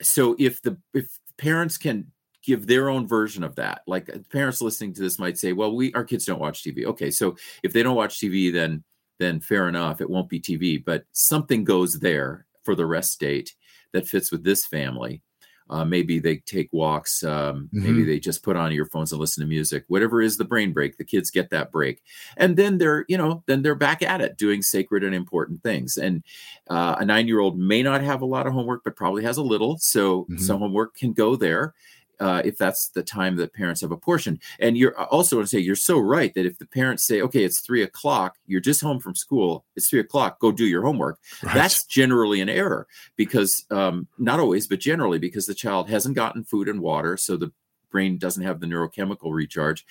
so 0.00 0.36
if 0.38 0.62
the 0.62 0.78
if 0.92 1.08
parents 1.38 1.76
can 1.76 2.12
give 2.44 2.66
their 2.66 2.88
own 2.88 3.06
version 3.06 3.42
of 3.42 3.56
that. 3.56 3.82
Like 3.86 4.08
uh, 4.14 4.18
parents 4.30 4.60
listening 4.60 4.92
to 4.94 5.02
this 5.02 5.18
might 5.18 5.38
say, 5.38 5.52
"Well, 5.52 5.74
we 5.74 5.92
our 5.94 6.04
kids 6.04 6.26
don't 6.26 6.40
watch 6.40 6.62
TV." 6.62 6.84
Okay, 6.84 7.10
so 7.10 7.36
if 7.62 7.72
they 7.72 7.82
don't 7.82 7.96
watch 7.96 8.20
TV, 8.20 8.52
then 8.52 8.84
then 9.18 9.40
fair 9.40 9.68
enough, 9.68 10.00
it 10.00 10.10
won't 10.10 10.28
be 10.28 10.40
TV. 10.40 10.82
But 10.84 11.04
something 11.12 11.64
goes 11.64 12.00
there 12.00 12.46
for 12.62 12.74
the 12.74 12.86
rest 12.86 13.12
state 13.12 13.54
that 13.92 14.08
fits 14.08 14.32
with 14.32 14.44
this 14.44 14.66
family. 14.66 15.22
Uh, 15.70 15.84
maybe 15.84 16.18
they 16.18 16.36
take 16.36 16.68
walks. 16.72 17.22
Um, 17.22 17.70
mm-hmm. 17.72 17.82
Maybe 17.82 18.04
they 18.04 18.20
just 18.20 18.42
put 18.42 18.56
on 18.56 18.72
earphones 18.72 19.12
and 19.12 19.20
listen 19.20 19.40
to 19.40 19.48
music. 19.48 19.84
Whatever 19.88 20.20
is 20.20 20.36
the 20.36 20.44
brain 20.44 20.72
break, 20.74 20.98
the 20.98 21.04
kids 21.04 21.30
get 21.30 21.48
that 21.50 21.72
break, 21.72 22.02
and 22.36 22.56
then 22.56 22.76
they're 22.76 23.06
you 23.08 23.16
know 23.16 23.42
then 23.46 23.62
they're 23.62 23.74
back 23.74 24.02
at 24.02 24.20
it 24.20 24.36
doing 24.36 24.60
sacred 24.60 25.04
and 25.04 25.14
important 25.14 25.62
things. 25.62 25.96
And 25.96 26.22
uh, 26.68 26.96
a 26.98 27.04
nine 27.04 27.26
year 27.26 27.40
old 27.40 27.58
may 27.58 27.82
not 27.82 28.02
have 28.02 28.20
a 28.20 28.26
lot 28.26 28.46
of 28.46 28.52
homework, 28.52 28.84
but 28.84 28.96
probably 28.96 29.22
has 29.24 29.38
a 29.38 29.42
little. 29.42 29.78
So 29.78 30.24
mm-hmm. 30.24 30.36
some 30.38 30.58
homework 30.58 30.96
can 30.96 31.14
go 31.14 31.34
there 31.34 31.72
uh, 32.20 32.42
if 32.44 32.56
that's 32.56 32.88
the 32.88 33.02
time 33.02 33.36
that 33.36 33.52
parents 33.52 33.80
have 33.80 33.92
apportioned. 33.92 34.40
And 34.58 34.76
you're 34.76 34.98
also 34.98 35.36
want 35.36 35.48
to 35.48 35.56
say 35.56 35.62
you're 35.62 35.76
so 35.76 35.98
right 35.98 36.32
that 36.34 36.46
if 36.46 36.58
the 36.58 36.66
parents 36.66 37.04
say, 37.04 37.20
okay, 37.22 37.44
it's 37.44 37.60
three 37.60 37.82
o'clock, 37.82 38.36
you're 38.46 38.60
just 38.60 38.80
home 38.80 39.00
from 39.00 39.14
school, 39.14 39.64
it's 39.76 39.88
three 39.88 40.00
o'clock, 40.00 40.38
go 40.40 40.52
do 40.52 40.66
your 40.66 40.82
homework. 40.82 41.18
Right. 41.42 41.54
That's 41.54 41.84
generally 41.84 42.40
an 42.40 42.48
error 42.48 42.86
because 43.16 43.64
um, 43.70 44.08
not 44.18 44.40
always, 44.40 44.66
but 44.66 44.80
generally 44.80 45.18
because 45.18 45.46
the 45.46 45.54
child 45.54 45.88
hasn't 45.88 46.16
gotten 46.16 46.44
food 46.44 46.68
and 46.68 46.80
water, 46.80 47.16
so 47.16 47.36
the 47.36 47.52
brain 47.90 48.18
doesn't 48.18 48.42
have 48.42 48.60
the 48.60 48.66
neurochemical 48.66 49.32
recharge, 49.32 49.86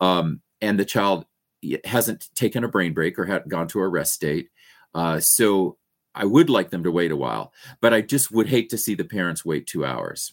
um, 0.00 0.40
and 0.60 0.78
the 0.78 0.84
child 0.84 1.26
hasn't 1.84 2.28
taken 2.34 2.64
a 2.64 2.68
brain 2.68 2.92
break 2.92 3.18
or 3.18 3.24
had 3.24 3.48
gone 3.48 3.68
to 3.68 3.80
a 3.80 3.88
rest 3.88 4.12
state. 4.12 4.50
Uh, 4.94 5.18
so 5.18 5.76
I 6.14 6.24
would 6.24 6.48
like 6.48 6.70
them 6.70 6.84
to 6.84 6.92
wait 6.92 7.10
a 7.10 7.16
while, 7.16 7.52
but 7.80 7.92
I 7.92 8.00
just 8.00 8.30
would 8.30 8.48
hate 8.48 8.70
to 8.70 8.78
see 8.78 8.94
the 8.94 9.04
parents 9.04 9.44
wait 9.44 9.66
two 9.66 9.84
hours. 9.84 10.32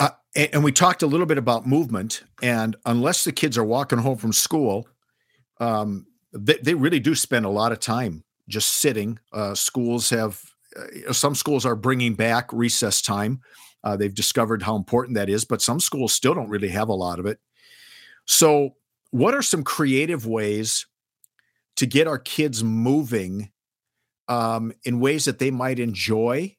Uh, 0.00 0.10
and, 0.34 0.64
we 0.64 0.72
talked 0.72 1.02
a 1.02 1.06
little 1.06 1.26
bit 1.26 1.36
about 1.36 1.66
movement, 1.66 2.22
and 2.42 2.74
unless 2.86 3.22
the 3.24 3.32
kids 3.32 3.58
are 3.58 3.64
walking 3.64 3.98
home 3.98 4.16
from 4.16 4.32
school, 4.32 4.88
um, 5.60 6.06
they, 6.32 6.56
they 6.62 6.74
really 6.74 7.00
do 7.00 7.14
spend 7.14 7.44
a 7.44 7.50
lot 7.50 7.70
of 7.70 7.80
time 7.80 8.24
just 8.48 8.70
sitting. 8.76 9.18
Uh, 9.32 9.54
schools 9.54 10.08
have 10.08 10.42
uh, 10.76 11.12
some 11.12 11.34
schools 11.34 11.66
are 11.66 11.76
bringing 11.76 12.14
back 12.14 12.50
recess 12.52 13.02
time. 13.02 13.40
Uh, 13.84 13.96
they've 13.96 14.14
discovered 14.14 14.62
how 14.62 14.74
important 14.76 15.16
that 15.16 15.28
is, 15.28 15.44
but 15.44 15.60
some 15.60 15.80
schools 15.80 16.12
still 16.12 16.34
don't 16.34 16.48
really 16.48 16.68
have 16.68 16.88
a 16.88 16.94
lot 16.94 17.18
of 17.18 17.26
it. 17.26 17.38
So, 18.26 18.76
what 19.10 19.34
are 19.34 19.42
some 19.42 19.64
creative 19.64 20.26
ways 20.26 20.86
to 21.76 21.86
get 21.86 22.06
our 22.06 22.18
kids 22.18 22.62
moving 22.64 23.50
um, 24.28 24.72
in 24.84 25.00
ways 25.00 25.24
that 25.24 25.38
they 25.38 25.50
might 25.50 25.78
enjoy 25.78 26.56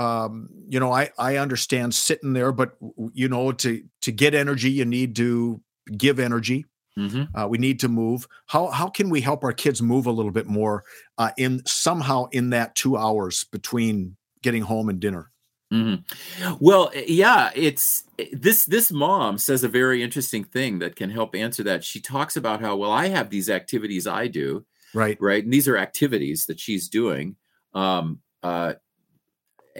um, 0.00 0.48
you 0.68 0.80
know, 0.80 0.90
I 0.92 1.10
I 1.18 1.36
understand 1.36 1.94
sitting 1.94 2.32
there, 2.32 2.52
but 2.52 2.76
you 3.12 3.28
know, 3.28 3.52
to 3.52 3.84
to 4.00 4.12
get 4.12 4.34
energy, 4.34 4.70
you 4.70 4.86
need 4.86 5.14
to 5.16 5.60
give 5.96 6.18
energy. 6.18 6.64
Mm-hmm. 6.98 7.36
Uh, 7.36 7.46
we 7.46 7.58
need 7.58 7.80
to 7.80 7.88
move. 7.88 8.26
How 8.46 8.68
how 8.68 8.88
can 8.88 9.10
we 9.10 9.20
help 9.20 9.44
our 9.44 9.52
kids 9.52 9.82
move 9.82 10.06
a 10.06 10.10
little 10.10 10.32
bit 10.32 10.46
more 10.46 10.84
uh, 11.18 11.32
in 11.36 11.62
somehow 11.66 12.28
in 12.32 12.50
that 12.50 12.74
two 12.74 12.96
hours 12.96 13.44
between 13.44 14.16
getting 14.42 14.62
home 14.62 14.88
and 14.88 15.00
dinner? 15.00 15.30
Mm-hmm. 15.70 16.54
Well, 16.60 16.90
eh, 16.94 17.04
yeah, 17.06 17.50
it's 17.54 18.04
eh, 18.18 18.26
this 18.32 18.64
this 18.64 18.90
mom 18.90 19.36
says 19.36 19.64
a 19.64 19.68
very 19.68 20.02
interesting 20.02 20.44
thing 20.44 20.78
that 20.78 20.96
can 20.96 21.10
help 21.10 21.34
answer 21.34 21.62
that. 21.64 21.84
She 21.84 22.00
talks 22.00 22.36
about 22.36 22.62
how 22.62 22.74
well 22.74 22.90
I 22.90 23.08
have 23.08 23.28
these 23.28 23.50
activities 23.50 24.06
I 24.06 24.28
do, 24.28 24.64
right, 24.94 25.18
right, 25.20 25.44
and 25.44 25.52
these 25.52 25.68
are 25.68 25.76
activities 25.76 26.46
that 26.46 26.58
she's 26.58 26.88
doing. 26.88 27.36
Um, 27.74 28.20
uh, 28.42 28.74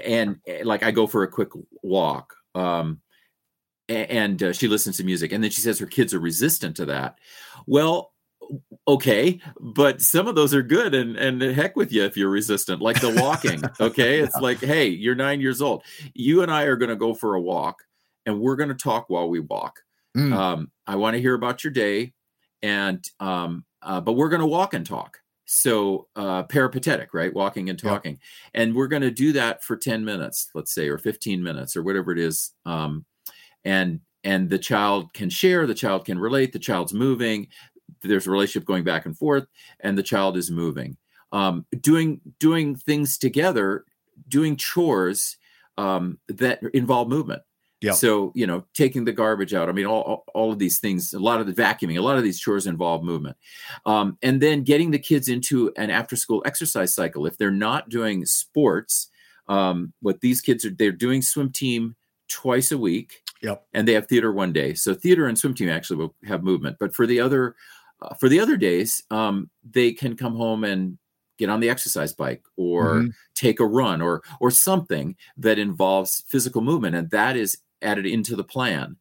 and 0.04 0.37
eh, 0.47 0.62
like 0.64 0.83
I 0.83 0.90
go 0.90 1.07
for 1.07 1.23
a 1.23 1.28
quick 1.28 1.50
walk. 1.83 2.35
Um, 2.54 3.00
and 3.88 4.42
uh, 4.42 4.52
she 4.52 4.69
listens 4.69 4.97
to 4.97 5.04
music 5.04 5.33
and 5.33 5.42
then 5.42 5.50
she 5.50 5.61
says 5.61 5.78
her 5.78 5.87
kids 5.87 6.14
are 6.14 6.21
resistant 6.21 6.76
to 6.76 6.87
that. 6.87 7.19
Well 7.66 8.12
okay 8.88 9.40
but 9.61 10.00
some 10.00 10.26
of 10.26 10.35
those 10.35 10.52
are 10.52 10.62
good 10.62 10.92
and 10.92 11.16
and 11.16 11.40
heck 11.40 11.76
with 11.76 11.92
you 11.92 12.02
if 12.02 12.16
you're 12.16 12.28
resistant 12.28 12.83
like 12.83 13.00
the 13.00 13.21
walking 13.21 13.62
okay? 13.80 14.21
It's 14.21 14.37
like 14.37 14.59
hey 14.59 14.88
you're 14.88 15.14
nine 15.14 15.40
years 15.40 15.62
old. 15.62 15.85
You 16.14 16.42
and 16.42 16.50
i 16.50 16.62
are 16.62 16.76
going 16.76 16.88
to 16.88 16.97
go 16.97 17.14
for 17.14 17.35
a 17.35 17.40
walk 17.40 17.83
and 18.26 18.40
we're 18.40 18.57
going 18.57 18.69
to 18.69 18.75
talk 18.75 19.09
while 19.09 19.28
we 19.28 19.40
walk. 19.40 19.80
Mm. 20.16 20.33
um, 20.33 20.71
i 20.87 20.97
want 20.97 21.14
to 21.14 21.21
hear 21.21 21.35
about 21.35 21.62
your 21.62 21.73
day 21.73 22.12
and 22.62 23.04
um, 23.21 23.64
uh, 23.83 24.00
but 24.00 24.12
we're 24.14 24.28
going 24.28 24.40
to 24.40 24.47
walk 24.47 24.75
and 24.75 24.85
talk 24.85 25.20
so 25.52 26.07
uh, 26.16 26.42
peripatetic 26.45 27.12
right? 27.12 27.35
Walking 27.35 27.71
and 27.71 27.78
talking. 27.78 28.19
Yeah. 28.54 28.62
and 28.62 28.75
we're 28.75 28.88
going 28.88 29.02
to 29.02 29.11
do 29.11 29.33
that 29.33 29.64
for 29.64 29.76
10 29.76 30.04
minutes 30.04 30.49
let's 30.54 30.73
say 30.73 30.88
or 30.88 30.99
15 30.99 31.42
minutes 31.42 31.76
or 31.76 31.83
whatever 31.83 32.12
it 32.12 32.19
is 32.19 32.52
um, 32.66 33.04
and 33.64 34.00
and 34.23 34.50
the 34.50 34.59
child 34.59 35.12
can 35.14 35.30
share 35.30 35.66
the 35.66 35.75
child 35.75 36.04
can 36.04 36.19
relate 36.19 36.52
the 36.52 36.59
child's 36.59 36.92
moving 36.92 37.49
there's 38.02 38.26
a 38.26 38.30
relationship 38.30 38.66
going 38.66 38.85
back 38.85 39.07
and 39.07 39.16
forth 39.16 39.47
and 39.80 39.97
the 39.97 40.02
child 40.02 40.37
is 40.37 40.50
moving. 40.50 40.97
Um, 41.33 41.64
doing 41.80 42.21
doing 42.40 42.75
things 42.75 43.16
together 43.16 43.85
doing 44.28 44.57
chores 44.57 45.37
um, 45.78 46.19
that 46.28 46.61
involve 46.75 47.09
movement 47.09 47.42
yeah. 47.81 47.93
So, 47.93 48.31
you 48.35 48.47
know, 48.47 48.65
taking 48.75 49.05
the 49.05 49.13
garbage 49.13 49.55
out. 49.55 49.69
I 49.69 49.73
mean, 49.73 49.87
all, 49.87 50.25
all 50.35 50.53
of 50.53 50.59
these 50.59 50.79
things, 50.79 51.15
a 51.15 51.19
lot 51.19 51.41
of 51.41 51.47
the 51.47 51.53
vacuuming, 51.53 51.99
a 51.99 52.03
lot 52.03 52.19
of 52.19 52.23
these 52.23 52.39
chores 52.39 52.67
involve 52.67 53.03
movement. 53.03 53.37
Um, 53.87 54.19
and 54.23 54.41
then 54.41 54.65
getting 54.65 54.91
the 54.91 54.99
kids 54.99 55.29
into 55.29 55.73
an 55.77 55.91
after 55.91 56.15
school 56.15 56.43
exercise 56.45 56.95
cycle. 56.95 57.27
If 57.27 57.39
they're 57.39 57.51
not 57.51 57.89
doing 57.89 58.27
sports, 58.27 59.09
um, 59.49 59.95
what 60.01 60.21
these 60.21 60.43
kids 60.43 60.65
are, 60.65 60.71
they're 60.71 60.93
doing 60.93 61.23
swim 61.23 61.53
team 61.53 61.97
twice 62.29 62.71
a 62.71 62.79
week. 62.79 63.23
Yep. 63.43 63.65
And 63.73 63.89
they 63.89 63.95
have 63.95 64.07
theater 64.07 64.31
one 64.31 64.53
day. 64.53 64.75
So 64.75 64.93
theater 64.93 65.27
and 65.27 65.39
swim 65.39 65.55
team 65.55 65.71
actually 65.71 65.97
will 65.97 66.15
have 66.25 66.45
movement. 66.45 66.77
But 66.79 66.95
for 66.95 67.07
the 67.07 67.21
other, 67.21 67.57
uh, 68.03 68.15
for 68.17 68.29
the 68.29 68.41
other 68.41 68.59
days, 68.59 69.03
um, 69.11 69.49
they 69.69 69.93
can 69.93 70.17
come 70.17 70.37
home 70.37 70.65
and 70.65 70.99
get 71.41 71.49
on 71.49 71.61
the 71.61 71.71
exercise 71.71 72.13
bike 72.13 72.45
or 72.59 72.97
mm-hmm. 72.97 73.09
take 73.35 73.59
a 73.59 73.67
run 73.67 74.03
or 74.03 74.23
or 74.41 74.51
something 74.51 75.17
that 75.39 75.59
involves 75.59 76.23
physical 76.29 76.61
movement 76.61 76.95
and 76.95 77.11
that 77.11 77.35
is 77.35 77.57
added 77.83 78.07
into 78.07 78.37
the 78.37 78.45
plan. 78.45 78.97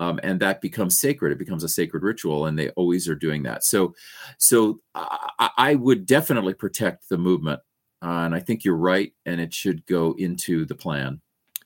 um, 0.00 0.18
and 0.22 0.40
that 0.40 0.60
becomes 0.60 0.98
sacred. 0.98 1.32
It 1.32 1.38
becomes 1.38 1.62
a 1.64 1.68
sacred 1.68 2.02
ritual 2.02 2.46
and 2.46 2.58
they 2.58 2.70
always 2.70 3.08
are 3.08 3.14
doing 3.14 3.44
that. 3.44 3.64
So 3.64 3.94
so 4.38 4.80
i, 4.94 5.50
I 5.56 5.74
would 5.76 6.06
definitely 6.06 6.54
protect 6.54 7.08
the 7.08 7.18
movement 7.18 7.60
uh, 8.02 8.24
and 8.24 8.34
i 8.34 8.40
think 8.40 8.64
you're 8.64 8.76
right 8.76 9.12
and 9.24 9.40
it 9.40 9.54
should 9.54 9.86
go 9.86 10.14
into 10.18 10.64
the 10.64 10.74
plan. 10.74 11.20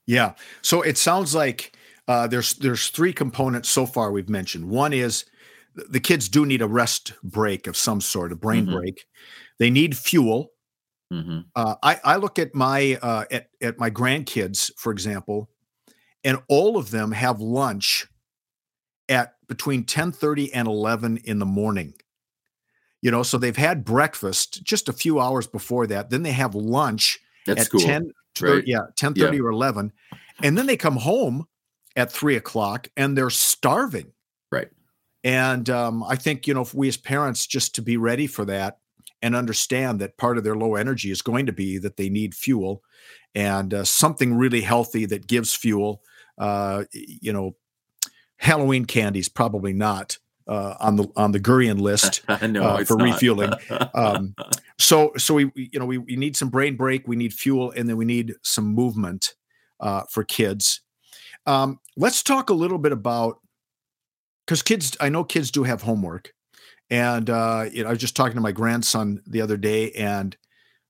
Yeah. 0.06 0.34
So 0.62 0.80
it 0.82 0.96
sounds 0.96 1.34
like 1.34 1.76
uh, 2.08 2.26
there's 2.26 2.54
there's 2.54 2.88
three 2.88 3.12
components 3.12 3.68
so 3.68 3.84
far 3.86 4.10
we've 4.10 4.30
mentioned. 4.30 4.68
One 4.68 4.94
is 4.94 5.26
the 5.74 6.00
kids 6.00 6.28
do 6.28 6.46
need 6.46 6.62
a 6.62 6.66
rest 6.66 7.12
break 7.22 7.66
of 7.66 7.76
some 7.76 8.00
sort 8.00 8.32
a 8.32 8.36
brain 8.36 8.64
mm-hmm. 8.64 8.76
break. 8.76 9.04
They 9.58 9.70
need 9.70 9.96
fuel. 9.96 10.52
Mm-hmm. 11.12 11.38
uh, 11.56 11.74
I, 11.82 12.00
I 12.04 12.16
look 12.16 12.38
at 12.38 12.54
my 12.54 12.98
uh, 13.00 13.24
at, 13.30 13.48
at 13.62 13.78
my 13.78 13.90
grandkids 13.90 14.70
for 14.76 14.92
example 14.92 15.48
and 16.24 16.38
all 16.48 16.76
of 16.76 16.90
them 16.90 17.12
have 17.12 17.40
lunch 17.40 18.06
at 19.08 19.34
between 19.48 19.84
10:30 19.84 20.50
and 20.52 20.68
11 20.68 21.18
in 21.18 21.38
the 21.38 21.46
morning. 21.46 21.94
You 23.00 23.10
know, 23.10 23.22
so 23.22 23.38
they've 23.38 23.56
had 23.56 23.84
breakfast 23.84 24.62
just 24.64 24.88
a 24.88 24.92
few 24.92 25.20
hours 25.20 25.46
before 25.46 25.86
that. 25.86 26.10
Then 26.10 26.22
they 26.22 26.32
have 26.32 26.54
lunch 26.54 27.20
That's 27.46 27.62
at 27.62 27.70
cool. 27.70 27.80
10 27.80 28.12
right. 28.42 28.66
yeah, 28.66 28.86
10 28.96 29.14
30 29.14 29.36
yeah. 29.36 29.42
or 29.42 29.50
11. 29.50 29.92
And 30.42 30.58
then 30.58 30.66
they 30.66 30.76
come 30.76 30.96
home 30.96 31.46
at 31.96 32.12
three 32.12 32.36
o'clock 32.36 32.88
and 32.96 33.16
they're 33.16 33.30
starving. 33.30 34.12
Right. 34.50 34.68
And 35.24 35.68
um, 35.70 36.04
I 36.04 36.16
think, 36.16 36.46
you 36.46 36.54
know, 36.54 36.62
if 36.62 36.74
we 36.74 36.88
as 36.88 36.96
parents 36.96 37.46
just 37.46 37.74
to 37.76 37.82
be 37.82 37.96
ready 37.96 38.26
for 38.26 38.44
that 38.46 38.78
and 39.20 39.34
understand 39.34 40.00
that 40.00 40.16
part 40.16 40.38
of 40.38 40.44
their 40.44 40.56
low 40.56 40.76
energy 40.76 41.10
is 41.10 41.22
going 41.22 41.46
to 41.46 41.52
be 41.52 41.78
that 41.78 41.96
they 41.96 42.08
need 42.08 42.34
fuel 42.34 42.82
and 43.34 43.74
uh, 43.74 43.84
something 43.84 44.34
really 44.34 44.60
healthy 44.60 45.06
that 45.06 45.26
gives 45.26 45.54
fuel. 45.54 46.02
Uh, 46.38 46.84
you 46.92 47.32
know, 47.32 47.56
Halloween 48.38 48.84
candies 48.84 49.28
probably 49.28 49.72
not 49.72 50.18
uh, 50.48 50.74
on 50.80 50.96
the 50.96 51.08
on 51.16 51.32
the 51.32 51.40
Gurian 51.40 51.80
list 51.80 52.22
no, 52.42 52.62
uh, 52.62 52.84
for 52.84 52.96
refueling. 52.96 53.52
um, 53.94 54.34
so 54.78 55.12
so 55.16 55.34
we 55.34 55.50
you 55.54 55.78
know 55.78 55.86
we, 55.86 55.98
we 55.98 56.16
need 56.16 56.36
some 56.36 56.48
brain 56.48 56.76
break, 56.76 57.06
we 57.06 57.16
need 57.16 57.32
fuel, 57.32 57.70
and 57.70 57.88
then 57.88 57.96
we 57.96 58.04
need 58.04 58.34
some 58.42 58.66
movement 58.66 59.34
uh, 59.80 60.04
for 60.10 60.24
kids. 60.24 60.80
Um, 61.46 61.80
let's 61.96 62.22
talk 62.22 62.50
a 62.50 62.54
little 62.54 62.78
bit 62.78 62.92
about 62.92 63.40
because 64.46 64.62
kids. 64.62 64.96
I 65.00 65.10
know 65.10 65.24
kids 65.24 65.50
do 65.50 65.64
have 65.64 65.82
homework, 65.82 66.32
and 66.88 67.28
uh, 67.28 67.66
you 67.70 67.82
know 67.82 67.88
I 67.88 67.92
was 67.92 68.00
just 68.00 68.16
talking 68.16 68.36
to 68.36 68.40
my 68.40 68.52
grandson 68.52 69.20
the 69.26 69.42
other 69.42 69.56
day, 69.56 69.92
and 69.92 70.36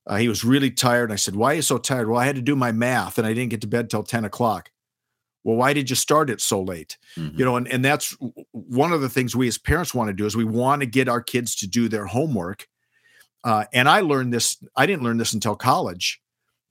uh, 0.07 0.17
he 0.17 0.29
was 0.29 0.45
really 0.45 0.71
tired. 0.71 1.05
And 1.05 1.13
I 1.13 1.17
said, 1.17 1.35
"Why 1.35 1.51
are 1.51 1.55
you 1.55 1.61
so 1.63 1.77
tired?" 1.77 2.07
Well, 2.07 2.19
I 2.19 2.25
had 2.25 2.35
to 2.35 2.41
do 2.41 2.55
my 2.55 2.71
math, 2.71 3.17
and 3.17 3.27
I 3.27 3.33
didn't 3.33 3.49
get 3.49 3.61
to 3.61 3.67
bed 3.67 3.89
till 3.89 4.03
ten 4.03 4.23
o'clock 4.23 4.69
well 5.43 5.55
why 5.55 5.73
did 5.73 5.89
you 5.89 5.95
start 5.95 6.29
it 6.29 6.41
so 6.41 6.61
late 6.61 6.97
mm-hmm. 7.15 7.37
you 7.37 7.45
know 7.45 7.55
and, 7.55 7.67
and 7.67 7.83
that's 7.83 8.15
one 8.51 8.91
of 8.91 9.01
the 9.01 9.09
things 9.09 9.35
we 9.35 9.47
as 9.47 9.57
parents 9.57 9.93
want 9.93 10.07
to 10.07 10.13
do 10.13 10.25
is 10.25 10.35
we 10.35 10.43
want 10.43 10.81
to 10.81 10.85
get 10.85 11.09
our 11.09 11.21
kids 11.21 11.55
to 11.55 11.67
do 11.67 11.87
their 11.87 12.05
homework 12.05 12.67
uh, 13.43 13.65
and 13.73 13.87
i 13.89 14.01
learned 14.01 14.33
this 14.33 14.57
i 14.75 14.85
didn't 14.85 15.03
learn 15.03 15.17
this 15.17 15.33
until 15.33 15.55
college 15.55 16.21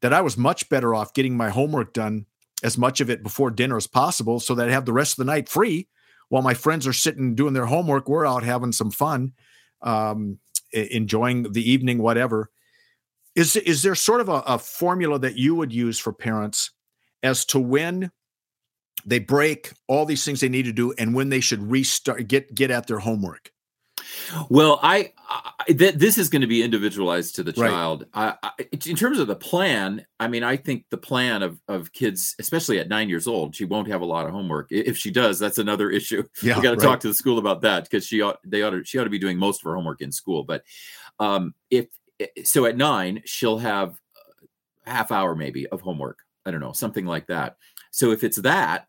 that 0.03 0.13
i 0.13 0.21
was 0.21 0.37
much 0.37 0.69
better 0.69 0.95
off 0.95 1.15
getting 1.15 1.37
my 1.37 1.49
homework 1.49 1.93
done 1.93 2.27
as 2.63 2.77
much 2.77 3.01
of 3.01 3.09
it 3.09 3.23
before 3.23 3.51
dinner 3.51 3.77
as 3.77 3.87
possible 3.87 4.41
so 4.41 4.55
that 4.55 4.69
i 4.69 4.73
have 4.73 4.85
the 4.85 4.93
rest 4.93 5.13
of 5.13 5.25
the 5.25 5.31
night 5.33 5.49
free 5.49 5.89
while 6.29 6.43
my 6.43 6.55
friends 6.55 6.87
are 6.87 6.93
sitting 6.93 7.35
doing 7.35 7.55
their 7.55 7.67
homework 7.67 8.09
we're 8.09 8.27
out 8.27 8.43
having 8.43 8.73
some 8.73 8.91
fun 8.91 9.33
um, 9.83 10.39
enjoying 10.73 11.53
the 11.53 11.71
evening 11.71 11.99
whatever 11.99 12.51
is 13.35 13.55
is 13.57 13.83
there 13.83 13.95
sort 13.95 14.21
of 14.21 14.29
a, 14.29 14.43
a 14.47 14.59
formula 14.59 15.19
that 15.19 15.37
you 15.37 15.55
would 15.55 15.73
use 15.73 15.99
for 15.99 16.13
parents 16.13 16.73
as 17.23 17.45
to 17.45 17.59
when 17.59 18.11
they 19.05 19.19
break 19.19 19.73
all 19.87 20.05
these 20.05 20.25
things 20.25 20.40
they 20.40 20.49
need 20.49 20.64
to 20.64 20.73
do 20.73 20.93
and 20.99 21.14
when 21.14 21.28
they 21.28 21.40
should 21.40 21.71
restart 21.71 22.26
get 22.28 22.55
get 22.55 22.71
at 22.71 22.87
their 22.87 22.99
homework. 22.99 23.52
Well 24.49 24.78
i, 24.83 25.12
I 25.28 25.73
th- 25.73 25.95
this 25.95 26.19
is 26.19 26.28
going 26.28 26.43
to 26.43 26.49
be 26.49 26.62
individualized 26.62 27.35
to 27.37 27.43
the 27.43 27.52
child. 27.52 28.05
Right. 28.14 28.35
I, 28.43 28.49
I, 28.59 28.69
in 28.87 28.97
terms 28.97 29.19
of 29.19 29.26
the 29.26 29.37
plan 29.37 30.06
i 30.21 30.28
mean 30.28 30.43
i 30.43 30.56
think 30.56 30.84
the 30.91 30.97
plan 30.97 31.43
of 31.43 31.61
of 31.69 31.93
kids 31.93 32.34
especially 32.39 32.78
at 32.78 32.89
nine 32.89 33.08
years 33.08 33.26
old 33.26 33.54
she 33.54 33.65
won't 33.65 33.89
have 33.89 34.00
a 34.00 34.06
lot 34.06 34.26
of 34.26 34.32
homework. 34.32 34.69
If 34.71 34.97
she 34.97 35.11
does 35.11 35.39
that's 35.39 35.58
another 35.58 35.91
issue. 35.99 36.25
Yeah, 36.43 36.56
we 36.56 36.63
got 36.63 36.71
to 36.71 36.76
right. 36.76 36.84
talk 36.84 37.00
to 37.00 37.08
the 37.08 37.15
school 37.15 37.39
about 37.39 37.63
that 37.63 37.84
because 37.84 38.06
she 38.06 38.23
ought 38.23 38.39
they 38.45 38.63
ought 38.63 38.71
to 38.71 38.84
she 38.84 38.99
ought 38.99 39.04
to 39.04 39.11
be 39.11 39.19
doing 39.19 39.39
most 39.39 39.61
of 39.61 39.65
her 39.65 39.75
homework 39.75 40.00
in 40.00 40.13
school. 40.13 40.45
But 40.45 40.63
um 41.19 41.54
if 41.71 41.87
so 42.45 42.67
at 42.67 42.76
nine 42.76 43.23
she'll 43.25 43.58
have 43.58 43.99
a 44.87 44.91
half 44.91 45.13
hour 45.13 45.34
maybe 45.34 45.67
of 45.69 45.80
homework. 45.80 46.21
I 46.47 46.50
don't 46.50 46.61
know 46.61 46.73
something 46.73 47.06
like 47.06 47.26
that 47.26 47.56
so 47.91 48.11
if 48.11 48.25
it's 48.25 48.39
that, 48.39 48.89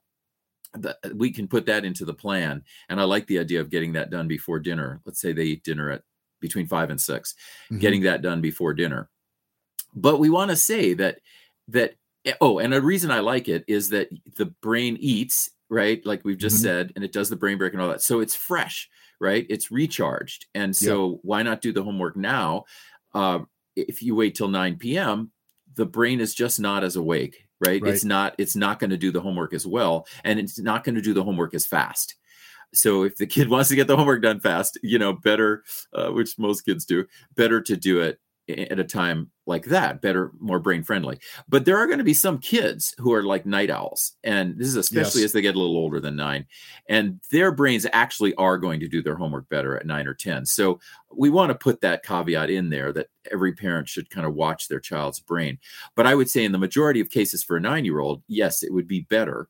the, 0.73 0.97
we 1.15 1.31
can 1.31 1.47
put 1.47 1.65
that 1.65 1.85
into 1.85 2.05
the 2.05 2.13
plan. 2.13 2.63
And 2.89 2.99
I 2.99 3.03
like 3.03 3.27
the 3.27 3.39
idea 3.39 3.61
of 3.61 3.69
getting 3.69 3.93
that 3.93 4.11
done 4.11 4.27
before 4.27 4.59
dinner. 4.59 5.01
Let's 5.05 5.19
say 5.19 5.31
they 5.31 5.43
eat 5.43 5.63
dinner 5.63 5.89
at 5.89 6.03
between 6.39 6.67
five 6.67 6.89
and 6.89 6.99
6 7.01 7.35
mm-hmm. 7.65 7.79
getting 7.79 8.03
that 8.03 8.21
done 8.21 8.41
before 8.41 8.73
dinner. 8.73 9.09
But 9.93 10.19
we 10.19 10.29
want 10.29 10.51
to 10.51 10.55
say 10.55 10.93
that 10.95 11.19
that 11.69 11.95
eh, 12.25 12.33
oh, 12.41 12.59
and 12.59 12.73
a 12.73 12.81
reason 12.81 13.11
I 13.11 13.19
like 13.19 13.47
it 13.47 13.65
is 13.67 13.89
that 13.89 14.09
the 14.37 14.45
brain 14.45 14.97
eats 14.99 15.49
right, 15.69 16.03
like 16.05 16.23
we've 16.23 16.37
just 16.37 16.57
mm-hmm. 16.57 16.63
said, 16.63 16.93
and 16.95 17.03
it 17.03 17.11
does 17.11 17.29
the 17.29 17.35
brain 17.35 17.57
break 17.57 17.73
and 17.73 17.81
all 17.81 17.89
that. 17.89 18.01
So 18.01 18.19
it's 18.19 18.35
fresh, 18.35 18.89
right? 19.19 19.45
It's 19.49 19.71
recharged, 19.71 20.45
and 20.53 20.75
so 20.75 21.11
yep. 21.11 21.19
why 21.23 21.43
not 21.43 21.61
do 21.61 21.73
the 21.73 21.83
homework 21.83 22.15
now? 22.15 22.65
Uh, 23.13 23.39
if 23.75 24.03
you 24.03 24.15
wait 24.15 24.35
till 24.35 24.47
9 24.47 24.77
p.m., 24.77 25.31
the 25.75 25.85
brain 25.85 26.19
is 26.19 26.35
just 26.35 26.59
not 26.59 26.83
as 26.83 26.95
awake 26.95 27.48
right? 27.59 27.81
right. 27.81 27.93
It's 27.93 28.03
not 28.03 28.35
it's 28.37 28.55
not 28.55 28.79
going 28.79 28.89
to 28.91 28.97
do 28.97 29.11
the 29.11 29.21
homework 29.21 29.53
as 29.53 29.65
well 29.65 30.07
and 30.23 30.39
it's 30.39 30.59
not 30.59 30.83
going 30.83 30.95
to 30.95 31.01
do 31.01 31.13
the 31.13 31.23
homework 31.23 31.53
as 31.53 31.65
fast. 31.65 32.15
So 32.73 33.03
if 33.03 33.15
the 33.15 33.27
kid 33.27 33.49
wants 33.49 33.69
to 33.69 33.75
get 33.75 33.87
the 33.87 33.97
homework 33.97 34.21
done 34.21 34.39
fast, 34.39 34.77
you 34.83 34.99
know, 34.99 35.13
better 35.13 35.63
uh, 35.93 36.09
which 36.09 36.37
most 36.37 36.61
kids 36.61 36.85
do, 36.85 37.05
better 37.35 37.61
to 37.61 37.75
do 37.75 38.01
it 38.01 38.19
at 38.49 38.79
a 38.79 38.83
time 38.83 39.29
like 39.45 39.65
that 39.65 40.01
better 40.01 40.31
more 40.39 40.59
brain 40.59 40.83
friendly. 40.83 41.19
But 41.47 41.65
there 41.65 41.77
are 41.77 41.85
going 41.85 41.99
to 41.99 42.03
be 42.03 42.13
some 42.13 42.39
kids 42.39 42.93
who 42.97 43.13
are 43.13 43.23
like 43.23 43.45
night 43.45 43.69
owls 43.69 44.13
and 44.23 44.57
this 44.57 44.67
is 44.67 44.75
especially 44.75 45.21
yes. 45.21 45.29
as 45.29 45.33
they 45.33 45.41
get 45.41 45.55
a 45.55 45.59
little 45.59 45.77
older 45.77 45.99
than 45.99 46.15
nine 46.15 46.45
and 46.87 47.19
their 47.31 47.51
brains 47.51 47.85
actually 47.93 48.33
are 48.35 48.57
going 48.57 48.79
to 48.79 48.87
do 48.87 49.01
their 49.01 49.15
homework 49.15 49.47
better 49.49 49.77
at 49.77 49.85
nine 49.85 50.07
or 50.07 50.13
ten. 50.13 50.45
So 50.45 50.79
we 51.11 51.29
want 51.29 51.49
to 51.49 51.55
put 51.55 51.81
that 51.81 52.03
caveat 52.03 52.49
in 52.49 52.69
there 52.69 52.91
that 52.93 53.07
every 53.31 53.53
parent 53.53 53.87
should 53.87 54.09
kind 54.09 54.25
of 54.25 54.35
watch 54.35 54.67
their 54.67 54.79
child's 54.79 55.19
brain. 55.19 55.57
But 55.95 56.07
i 56.07 56.15
would 56.15 56.29
say 56.29 56.43
in 56.43 56.51
the 56.51 56.57
majority 56.57 56.99
of 56.99 57.09
cases 57.09 57.43
for 57.43 57.57
a 57.57 57.61
nine 57.61 57.85
year 57.85 57.99
old 57.99 58.23
yes 58.27 58.63
it 58.63 58.73
would 58.73 58.87
be 58.87 59.01
better 59.09 59.47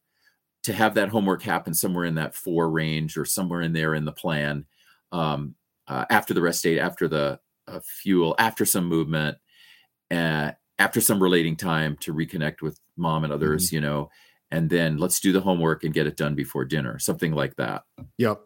to 0.63 0.73
have 0.73 0.95
that 0.95 1.09
homework 1.09 1.41
happen 1.41 1.73
somewhere 1.73 2.05
in 2.05 2.15
that 2.15 2.35
four 2.35 2.69
range 2.69 3.17
or 3.17 3.25
somewhere 3.25 3.61
in 3.61 3.73
there 3.73 3.95
in 3.95 4.05
the 4.05 4.11
plan 4.11 4.65
um, 5.11 5.55
uh, 5.87 6.05
after 6.09 6.33
the 6.33 6.41
rest 6.41 6.63
date 6.63 6.79
after 6.79 7.07
the 7.07 7.39
uh, 7.69 7.79
fuel 7.83 8.35
after 8.39 8.65
some 8.65 8.85
movement, 8.85 9.37
uh, 10.11 10.51
after 10.77 11.01
some 11.01 11.21
relating 11.21 11.55
time 11.55 11.97
to 11.97 12.13
reconnect 12.13 12.61
with 12.61 12.79
mom 12.97 13.23
and 13.23 13.33
others, 13.33 13.67
mm-hmm. 13.67 13.75
you 13.75 13.81
know, 13.81 14.09
and 14.51 14.69
then 14.69 14.97
let's 14.97 15.19
do 15.19 15.31
the 15.31 15.41
homework 15.41 15.83
and 15.83 15.93
get 15.93 16.07
it 16.07 16.17
done 16.17 16.35
before 16.35 16.65
dinner, 16.65 16.97
something 16.99 17.33
like 17.33 17.55
that. 17.57 17.83
Yep. 18.17 18.41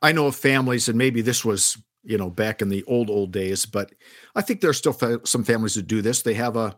I 0.00 0.12
know 0.12 0.26
of 0.26 0.36
families, 0.36 0.88
and 0.88 0.96
maybe 0.96 1.20
this 1.20 1.44
was, 1.44 1.76
you 2.02 2.18
know, 2.18 2.30
back 2.30 2.62
in 2.62 2.68
the 2.68 2.84
old, 2.84 3.10
old 3.10 3.32
days, 3.32 3.66
but 3.66 3.92
I 4.34 4.42
think 4.42 4.60
there's 4.60 4.78
still 4.78 4.92
fa- 4.92 5.20
some 5.24 5.44
families 5.44 5.74
that 5.74 5.86
do 5.86 6.02
this. 6.02 6.22
They 6.22 6.34
have 6.34 6.56
a, 6.56 6.76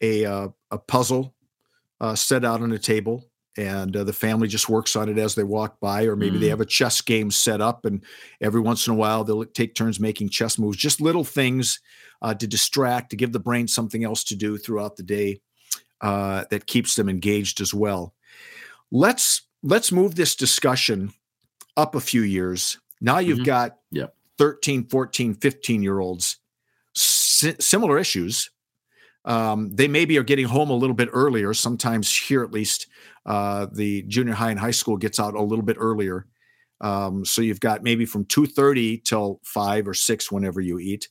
a, 0.00 0.24
uh, 0.24 0.48
a 0.70 0.78
puzzle 0.78 1.34
uh, 2.00 2.14
set 2.14 2.44
out 2.44 2.62
on 2.62 2.72
a 2.72 2.78
table 2.78 3.24
and 3.56 3.96
uh, 3.96 4.04
the 4.04 4.12
family 4.12 4.48
just 4.48 4.68
works 4.68 4.96
on 4.96 5.08
it 5.08 5.18
as 5.18 5.34
they 5.34 5.42
walk 5.42 5.80
by 5.80 6.04
or 6.04 6.16
maybe 6.16 6.36
mm. 6.36 6.40
they 6.40 6.48
have 6.48 6.60
a 6.60 6.66
chess 6.66 7.00
game 7.00 7.30
set 7.30 7.60
up 7.60 7.84
and 7.84 8.04
every 8.40 8.60
once 8.60 8.86
in 8.86 8.92
a 8.92 8.96
while 8.96 9.24
they'll 9.24 9.44
take 9.44 9.74
turns 9.74 9.98
making 9.98 10.28
chess 10.28 10.58
moves 10.58 10.76
just 10.76 11.00
little 11.00 11.24
things 11.24 11.80
uh, 12.22 12.34
to 12.34 12.46
distract 12.46 13.10
to 13.10 13.16
give 13.16 13.32
the 13.32 13.40
brain 13.40 13.66
something 13.66 14.04
else 14.04 14.24
to 14.24 14.36
do 14.36 14.58
throughout 14.58 14.96
the 14.96 15.02
day 15.02 15.40
uh, 16.00 16.44
that 16.50 16.66
keeps 16.66 16.94
them 16.94 17.08
engaged 17.08 17.60
as 17.60 17.72
well 17.72 18.14
let's 18.90 19.42
let's 19.62 19.90
move 19.90 20.14
this 20.14 20.34
discussion 20.34 21.12
up 21.76 21.94
a 21.94 22.00
few 22.00 22.22
years 22.22 22.78
now 23.00 23.18
you've 23.18 23.38
mm-hmm. 23.38 23.44
got 23.44 23.78
yeah. 23.90 24.06
13 24.38 24.86
14 24.88 25.34
15 25.34 25.82
year 25.82 25.98
olds 26.00 26.38
si- 26.94 27.56
similar 27.58 27.98
issues 27.98 28.50
um, 29.26 29.72
they 29.72 29.88
maybe 29.88 30.16
are 30.18 30.22
getting 30.22 30.46
home 30.46 30.70
a 30.70 30.74
little 30.76 30.94
bit 30.94 31.08
earlier. 31.12 31.52
Sometimes 31.52 32.16
here, 32.16 32.42
at 32.42 32.52
least, 32.52 32.86
uh, 33.26 33.66
the 33.72 34.02
junior 34.02 34.34
high 34.34 34.50
and 34.50 34.60
high 34.60 34.70
school 34.70 34.96
gets 34.96 35.18
out 35.18 35.34
a 35.34 35.42
little 35.42 35.64
bit 35.64 35.76
earlier. 35.78 36.26
Um, 36.80 37.24
so 37.24 37.42
you've 37.42 37.60
got 37.60 37.82
maybe 37.82 38.06
from 38.06 38.24
two 38.26 38.46
thirty 38.46 38.98
till 38.98 39.40
five 39.42 39.88
or 39.88 39.94
six 39.94 40.30
whenever 40.30 40.60
you 40.60 40.78
eat. 40.78 41.08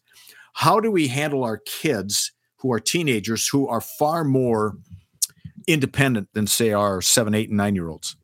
How 0.54 0.80
do 0.80 0.90
we 0.90 1.08
handle 1.08 1.44
our 1.44 1.58
kids 1.58 2.32
who 2.58 2.72
are 2.72 2.80
teenagers 2.80 3.48
who 3.48 3.68
are 3.68 3.82
far 3.82 4.24
more 4.24 4.78
independent 5.68 6.30
than 6.34 6.48
say 6.48 6.72
our 6.72 7.02
seven, 7.02 7.34
eight, 7.34 7.50
and 7.50 7.58
nine 7.58 7.76
year 7.76 7.90
olds? 7.90 8.16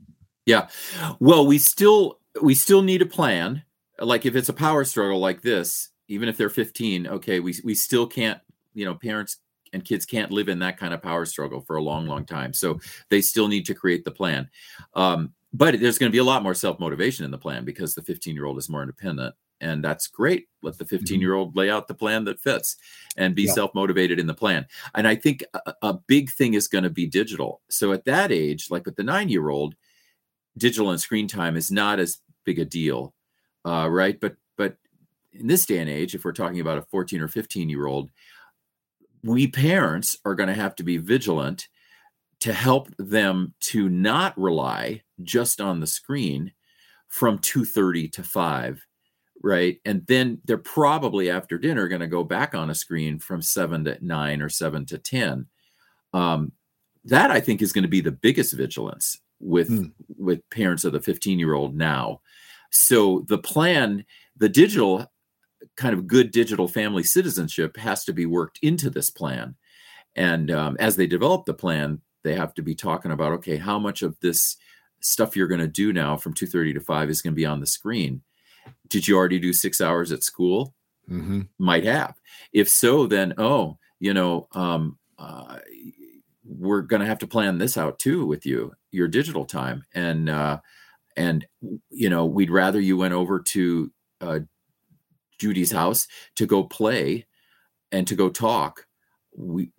Yeah, 0.46 0.70
well, 1.20 1.46
we 1.46 1.58
still 1.58 2.20
we 2.42 2.56
still 2.56 2.82
need 2.82 3.02
a 3.02 3.06
plan. 3.06 3.64
Like 4.00 4.26
if 4.26 4.36
it's 4.36 4.50
a 4.50 4.54
power 4.54 4.86
struggle 4.86 5.20
like 5.20 5.42
this, 5.42 5.90
even 6.08 6.30
if 6.30 6.38
they're 6.38 6.50
15, 6.50 7.08
okay, 7.08 7.40
we 7.40 7.56
we 7.64 7.76
still 7.76 8.08
can't, 8.08 8.40
you 8.74 8.86
know, 8.86 8.96
parents 8.96 9.38
and 9.74 9.86
kids 9.86 10.06
can't 10.06 10.32
live 10.32 10.50
in 10.50 10.60
that 10.60 10.78
kind 10.78 10.94
of 10.94 11.02
power 11.02 11.26
struggle 11.26 11.62
for 11.62 11.76
a 11.76 11.82
long 11.82 12.08
long 12.08 12.26
time. 12.26 12.54
So 12.54 12.80
they 13.10 13.22
still 13.22 13.48
need 13.48 13.66
to 13.68 13.74
create 13.74 14.06
the 14.06 14.12
plan. 14.12 14.50
Um, 14.94 15.34
but 15.54 15.80
there's 15.80 15.98
going 15.98 16.10
to 16.10 16.16
be 16.16 16.20
a 16.20 16.24
lot 16.24 16.44
more 16.44 16.54
self 16.54 16.80
motivation 16.80 17.26
in 17.26 17.32
the 17.32 17.38
plan 17.38 17.66
because 17.66 17.96
the 17.96 18.02
15 18.02 18.36
year 18.36 18.46
old 18.46 18.58
is 18.58 18.70
more 18.70 18.82
independent 18.82 19.36
and 19.60 19.84
that's 19.84 20.08
great. 20.08 20.48
Let 20.62 20.78
the 20.78 20.86
15 20.86 21.22
year 21.22 21.34
old 21.34 21.56
lay 21.56 21.70
out 21.70 21.88
the 21.88 21.94
plan 21.94 22.24
that 22.26 22.40
fits 22.40 22.78
and 23.18 23.36
be 23.36 23.44
yeah. 23.44 23.54
self 23.54 23.76
motivated 23.76 24.20
in 24.20 24.28
the 24.28 24.34
plan. 24.34 24.66
And 24.96 25.08
i 25.08 25.16
think 25.16 25.44
a, 25.54 25.74
a 25.82 25.94
big 25.94 26.32
thing 26.32 26.54
is 26.54 26.68
going 26.68 26.84
to 26.84 26.90
be 26.90 27.06
digital. 27.06 27.62
So 27.70 27.92
at 27.92 28.06
that 28.06 28.32
age 28.32 28.70
like 28.70 28.86
with 28.86 28.96
the 28.96 29.04
9 29.04 29.30
year 29.30 29.50
old 29.50 29.76
digital 30.58 30.92
and 30.92 31.00
screen 31.00 31.28
time 31.28 31.56
is 31.56 31.72
not 31.72 32.00
as 32.00 32.20
big 32.44 32.60
a 32.60 32.66
deal 32.66 33.14
uh, 33.66 33.88
right? 33.90 34.20
But 34.20 34.36
but 34.58 34.78
in 35.34 35.48
this 35.48 35.66
day 35.66 35.78
and 35.78 35.90
age 35.90 36.16
if 36.16 36.26
we're 36.26 36.34
talking 36.34 36.60
about 36.60 36.78
a 36.78 36.84
14 36.84 37.22
or 37.22 37.28
15 37.28 37.70
year 37.70 37.86
old 37.86 38.10
we 39.24 39.48
parents 39.48 40.18
are 40.26 40.36
going 40.36 40.50
to 40.50 40.56
have 40.56 40.76
to 40.76 40.84
be 40.84 40.98
vigilant 40.98 41.68
to 42.40 42.54
help 42.54 42.90
them 42.98 43.54
to 43.60 43.88
not 43.88 44.38
rely 44.38 45.02
just 45.22 45.62
on 45.62 45.80
the 45.80 45.88
screen 45.88 46.52
from 47.08 47.38
2.30 47.40 48.12
to 48.14 48.24
5 48.24 48.86
right? 49.44 49.80
And 49.86 50.06
then 50.06 50.40
they're 50.46 50.60
probably 50.60 51.32
after 51.32 51.58
dinner 51.58 51.88
going 51.88 52.02
to 52.02 52.08
go 52.08 52.24
back 52.24 52.54
on 52.54 52.70
a 52.70 52.76
screen 52.76 53.18
from 53.18 53.42
7 53.42 53.86
to 53.86 53.98
9 54.00 54.42
or 54.42 54.50
7 54.50 54.86
to 54.86 54.98
10 55.00 55.48
um, 56.14 56.52
that 57.06 57.32
i 57.32 57.40
think 57.40 57.62
is 57.62 57.74
going 57.74 57.82
to 57.82 57.88
be 57.88 58.02
the 58.02 58.12
biggest 58.12 58.54
vigilance 58.54 59.20
with 59.42 59.70
mm. 59.70 59.92
with 60.18 60.48
parents 60.50 60.84
of 60.84 60.94
the 60.94 61.02
15 61.02 61.40
year 61.40 61.54
old 61.54 61.76
now. 61.76 62.22
So 62.70 63.26
the 63.28 63.38
plan 63.38 64.06
the 64.38 64.50
digital 64.50 65.11
kind 65.76 65.94
of 65.94 66.08
good 66.08 66.32
digital 66.32 66.68
family 66.68 67.04
citizenship 67.04 67.78
has 67.78 68.04
to 68.06 68.14
be 68.14 68.26
worked 68.26 68.60
into 68.62 68.90
this 68.90 69.10
plan. 69.10 69.56
And 70.16 70.52
um, 70.52 70.78
as 70.80 70.96
they 70.96 71.08
develop 71.08 71.46
the 71.46 71.54
plan 71.54 72.02
they 72.24 72.36
have 72.36 72.54
to 72.54 72.62
be 72.62 72.76
talking 72.76 73.12
about 73.12 73.32
okay 73.32 73.58
how 73.58 73.80
much 73.80 74.02
of 74.04 74.20
this 74.20 74.56
stuff 75.00 75.36
you're 75.36 75.48
going 75.48 75.62
to 75.62 75.68
do 75.68 75.92
now 75.92 76.16
from 76.16 76.34
2.30 76.34 76.76
to 76.76 76.80
5 76.80 77.10
is 77.10 77.22
going 77.22 77.34
to 77.34 77.36
be 77.36 77.46
on 77.46 77.60
the 77.60 77.66
screen? 77.66 78.22
Did 78.90 79.08
you 79.08 79.18
already 79.18 79.40
do 79.40 79.54
six 79.54 79.82
hours 79.82 80.12
at 80.12 80.24
school? 80.24 80.74
Mm-hmm. 81.10 81.42
might 81.58 81.84
have. 81.84 82.16
If 82.54 82.70
so 82.70 83.08
then 83.08 83.34
oh 83.38 83.78
you 84.00 84.14
know 84.14 84.48
um, 84.54 84.98
uh, 85.18 85.58
we're 86.46 86.82
going 86.82 87.02
to 87.02 87.08
have 87.08 87.20
to 87.20 87.28
plan 87.28 87.58
this 87.58 87.76
out 87.78 88.00
too 88.00 88.26
with 88.26 88.46
you 88.46 88.74
your 88.92 89.08
digital 89.08 89.46
time. 89.46 89.84
And 89.94 90.30
uh, 90.30 90.60
and 91.18 91.46
you 91.90 92.10
know 92.10 92.26
we'd 92.26 92.52
rather 92.52 92.80
you 92.80 92.98
went 92.98 93.14
over 93.14 93.40
to 93.40 93.92
uh, 94.22 94.40
judy's 95.42 95.72
house 95.72 96.08
to 96.36 96.46
go 96.46 96.64
play 96.64 97.26
and 97.92 98.08
to 98.08 98.16
go 98.16 98.30
talk 98.30 98.86
we 99.36 99.72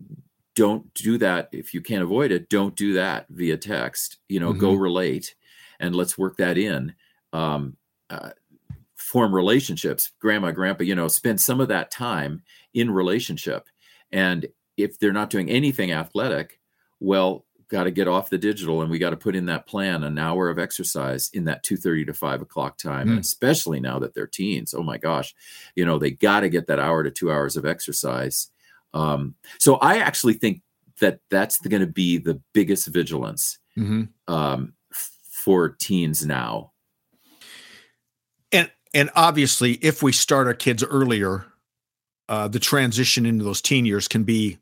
don't 0.54 0.92
do 0.94 1.16
that. 1.18 1.48
If 1.52 1.72
you 1.72 1.80
can't 1.80 2.02
avoid 2.02 2.32
it 2.32 2.48
don't 2.48 2.74
do 2.76 2.94
that 2.94 3.26
via 3.30 3.56
text 3.56 4.18
you 4.28 4.40
know 4.40 4.50
mm-hmm. 4.50 4.60
go 4.60 4.74
relate 4.74 5.34
and 5.78 5.94
let's 5.94 6.18
work 6.18 6.36
that 6.38 6.58
in 6.58 6.94
um, 7.32 7.76
uh, 8.10 8.30
form 8.96 9.34
relationships. 9.34 10.12
Grandma 10.20 10.50
grandpa 10.50 10.82
you 10.82 10.94
know 10.94 11.08
spend 11.08 11.40
some 11.40 11.60
of 11.60 11.68
that 11.68 11.90
time 11.90 12.42
in 12.74 12.90
relationship. 12.90 13.68
And 14.10 14.46
if 14.76 14.98
they're 14.98 15.12
not 15.12 15.30
doing 15.30 15.48
anything 15.48 15.92
athletic 15.92 16.58
well 17.00 17.44
got 17.72 17.84
to 17.84 17.90
get 17.90 18.06
off 18.06 18.30
the 18.30 18.38
digital 18.38 18.82
and 18.82 18.90
we 18.90 18.98
got 18.98 19.10
to 19.10 19.16
put 19.16 19.34
in 19.34 19.46
that 19.46 19.66
plan 19.66 20.04
an 20.04 20.18
hour 20.18 20.48
of 20.48 20.58
exercise 20.58 21.30
in 21.32 21.44
that 21.44 21.64
2.30 21.64 22.06
to 22.06 22.14
5 22.14 22.42
o'clock 22.42 22.78
time 22.78 23.08
mm. 23.08 23.18
especially 23.18 23.80
now 23.80 23.98
that 23.98 24.14
they're 24.14 24.26
teens 24.26 24.74
oh 24.74 24.82
my 24.82 24.98
gosh 24.98 25.34
you 25.74 25.84
know 25.84 25.98
they 25.98 26.10
got 26.10 26.40
to 26.40 26.48
get 26.48 26.66
that 26.68 26.78
hour 26.78 27.02
to 27.02 27.10
two 27.10 27.32
hours 27.32 27.56
of 27.56 27.64
exercise 27.64 28.50
um, 28.94 29.34
so 29.58 29.76
I 29.76 29.98
actually 29.98 30.34
think 30.34 30.62
that 31.00 31.20
that's 31.30 31.58
going 31.58 31.80
to 31.80 31.86
be 31.86 32.18
the 32.18 32.40
biggest 32.52 32.86
vigilance 32.88 33.58
mm-hmm. 33.76 34.04
um, 34.32 34.74
for 34.90 35.70
teens 35.70 36.24
now. 36.24 36.72
And 38.50 38.70
and 38.94 39.10
obviously, 39.14 39.72
if 39.82 40.02
we 40.02 40.12
start 40.12 40.46
our 40.46 40.54
kids 40.54 40.84
earlier, 40.84 41.46
uh, 42.28 42.48
the 42.48 42.60
transition 42.60 43.24
into 43.26 43.44
those 43.44 43.62
teen 43.62 43.86
years 43.86 44.08
can 44.08 44.24
be 44.24 44.58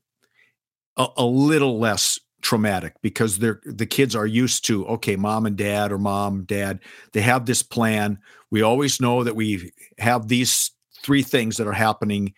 a, 0.96 1.06
a 1.16 1.24
little 1.24 1.78
less 1.78 2.20
traumatic 2.40 2.94
because 3.02 3.38
they're 3.38 3.60
the 3.64 3.86
kids 3.86 4.16
are 4.16 4.26
used 4.26 4.64
to 4.64 4.86
okay 4.86 5.14
mom 5.14 5.44
and 5.44 5.56
dad 5.56 5.92
or 5.92 5.98
mom 5.98 6.44
dad 6.44 6.80
they 7.12 7.20
have 7.20 7.44
this 7.44 7.62
plan 7.62 8.18
we 8.50 8.62
always 8.62 9.00
know 9.00 9.22
that 9.22 9.36
we 9.36 9.72
have 9.98 10.28
these 10.28 10.70
three 11.02 11.22
things 11.22 11.56
that 11.56 11.66
are 11.66 11.72
happening 11.72 12.34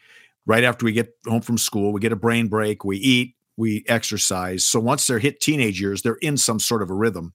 right 0.47 0.65
after 0.65 0.85
we 0.85 0.93
get 0.93 1.15
home 1.27 1.41
from 1.41 1.59
school, 1.59 1.93
we 1.93 2.01
get 2.01 2.12
a 2.12 2.17
brain 2.17 2.49
break, 2.49 2.85
we 2.85 2.97
eat, 2.99 3.35
we 3.57 3.85
exercise. 3.88 4.67
So 4.67 4.81
once 4.81 5.07
they're 5.07 5.19
hit 5.19 5.41
teenage 5.41 5.81
years, 5.81 6.03
they're 6.03 6.15
in 6.15 6.37
some 6.37 6.59
sort 6.59 6.83
of 6.83 6.91
a 6.91 6.95
rhythm. 6.95 7.33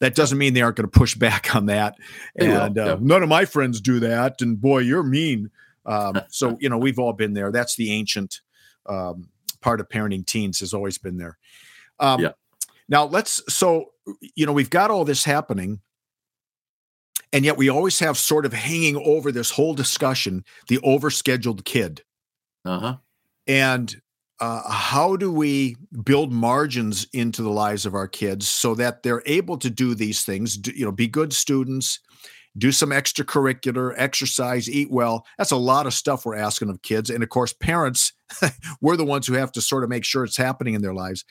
That 0.00 0.14
doesn't 0.14 0.38
mean 0.38 0.54
they 0.54 0.62
aren't 0.62 0.76
going 0.76 0.90
to 0.90 0.98
push 0.98 1.14
back 1.16 1.54
on 1.54 1.66
that. 1.66 1.96
and 2.36 2.78
uh, 2.78 2.98
none 3.00 3.22
of 3.22 3.28
my 3.28 3.44
friends 3.44 3.80
do 3.80 4.00
that. 4.00 4.40
And 4.40 4.60
boy, 4.60 4.78
you're 4.78 5.02
mean. 5.02 5.50
Um, 5.86 6.20
so, 6.28 6.56
you 6.60 6.68
know, 6.68 6.78
we've 6.78 6.98
all 6.98 7.12
been 7.12 7.34
there. 7.34 7.50
That's 7.50 7.76
the 7.76 7.92
ancient 7.92 8.40
um, 8.86 9.28
part 9.60 9.80
of 9.80 9.88
parenting 9.88 10.26
teens 10.26 10.60
has 10.60 10.74
always 10.74 10.98
been 10.98 11.16
there. 11.16 11.38
Um, 12.02 12.20
yeah. 12.20 12.32
Now 12.88 13.04
let's, 13.04 13.42
so, 13.48 13.92
you 14.34 14.44
know, 14.44 14.52
we've 14.52 14.68
got 14.68 14.90
all 14.90 15.06
this 15.06 15.24
happening 15.24 15.80
and 17.32 17.44
yet 17.46 17.56
we 17.56 17.70
always 17.70 17.98
have 18.00 18.18
sort 18.18 18.44
of 18.44 18.52
hanging 18.52 18.96
over 18.96 19.32
this 19.32 19.50
whole 19.50 19.72
discussion 19.72 20.44
the 20.68 20.78
overscheduled 20.78 21.64
kid 21.64 22.02
uh-huh. 22.64 22.96
And 23.46 23.94
uh, 24.40 24.70
how 24.70 25.16
do 25.16 25.32
we 25.32 25.76
build 26.04 26.32
margins 26.32 27.06
into 27.12 27.42
the 27.42 27.50
lives 27.50 27.86
of 27.86 27.94
our 27.94 28.08
kids 28.08 28.48
so 28.48 28.74
that 28.74 29.02
they're 29.02 29.22
able 29.26 29.58
to 29.58 29.70
do 29.70 29.94
these 29.94 30.24
things? 30.24 30.56
Do, 30.56 30.72
you 30.74 30.84
know, 30.84 30.92
be 30.92 31.08
good 31.08 31.32
students, 31.32 32.00
do 32.56 32.72
some 32.72 32.90
extracurricular, 32.90 33.94
exercise, 33.96 34.68
eat 34.68 34.90
well. 34.90 35.26
That's 35.38 35.50
a 35.50 35.56
lot 35.56 35.86
of 35.86 35.94
stuff 35.94 36.24
we're 36.24 36.36
asking 36.36 36.70
of 36.70 36.82
kids, 36.82 37.10
and 37.10 37.22
of 37.22 37.28
course, 37.28 37.52
parents, 37.52 38.12
we're 38.80 38.96
the 38.96 39.04
ones 39.04 39.26
who 39.26 39.34
have 39.34 39.52
to 39.52 39.60
sort 39.60 39.84
of 39.84 39.90
make 39.90 40.04
sure 40.04 40.24
it's 40.24 40.36
happening 40.36 40.74
in 40.74 40.82
their 40.82 40.94
lives. 40.94 41.24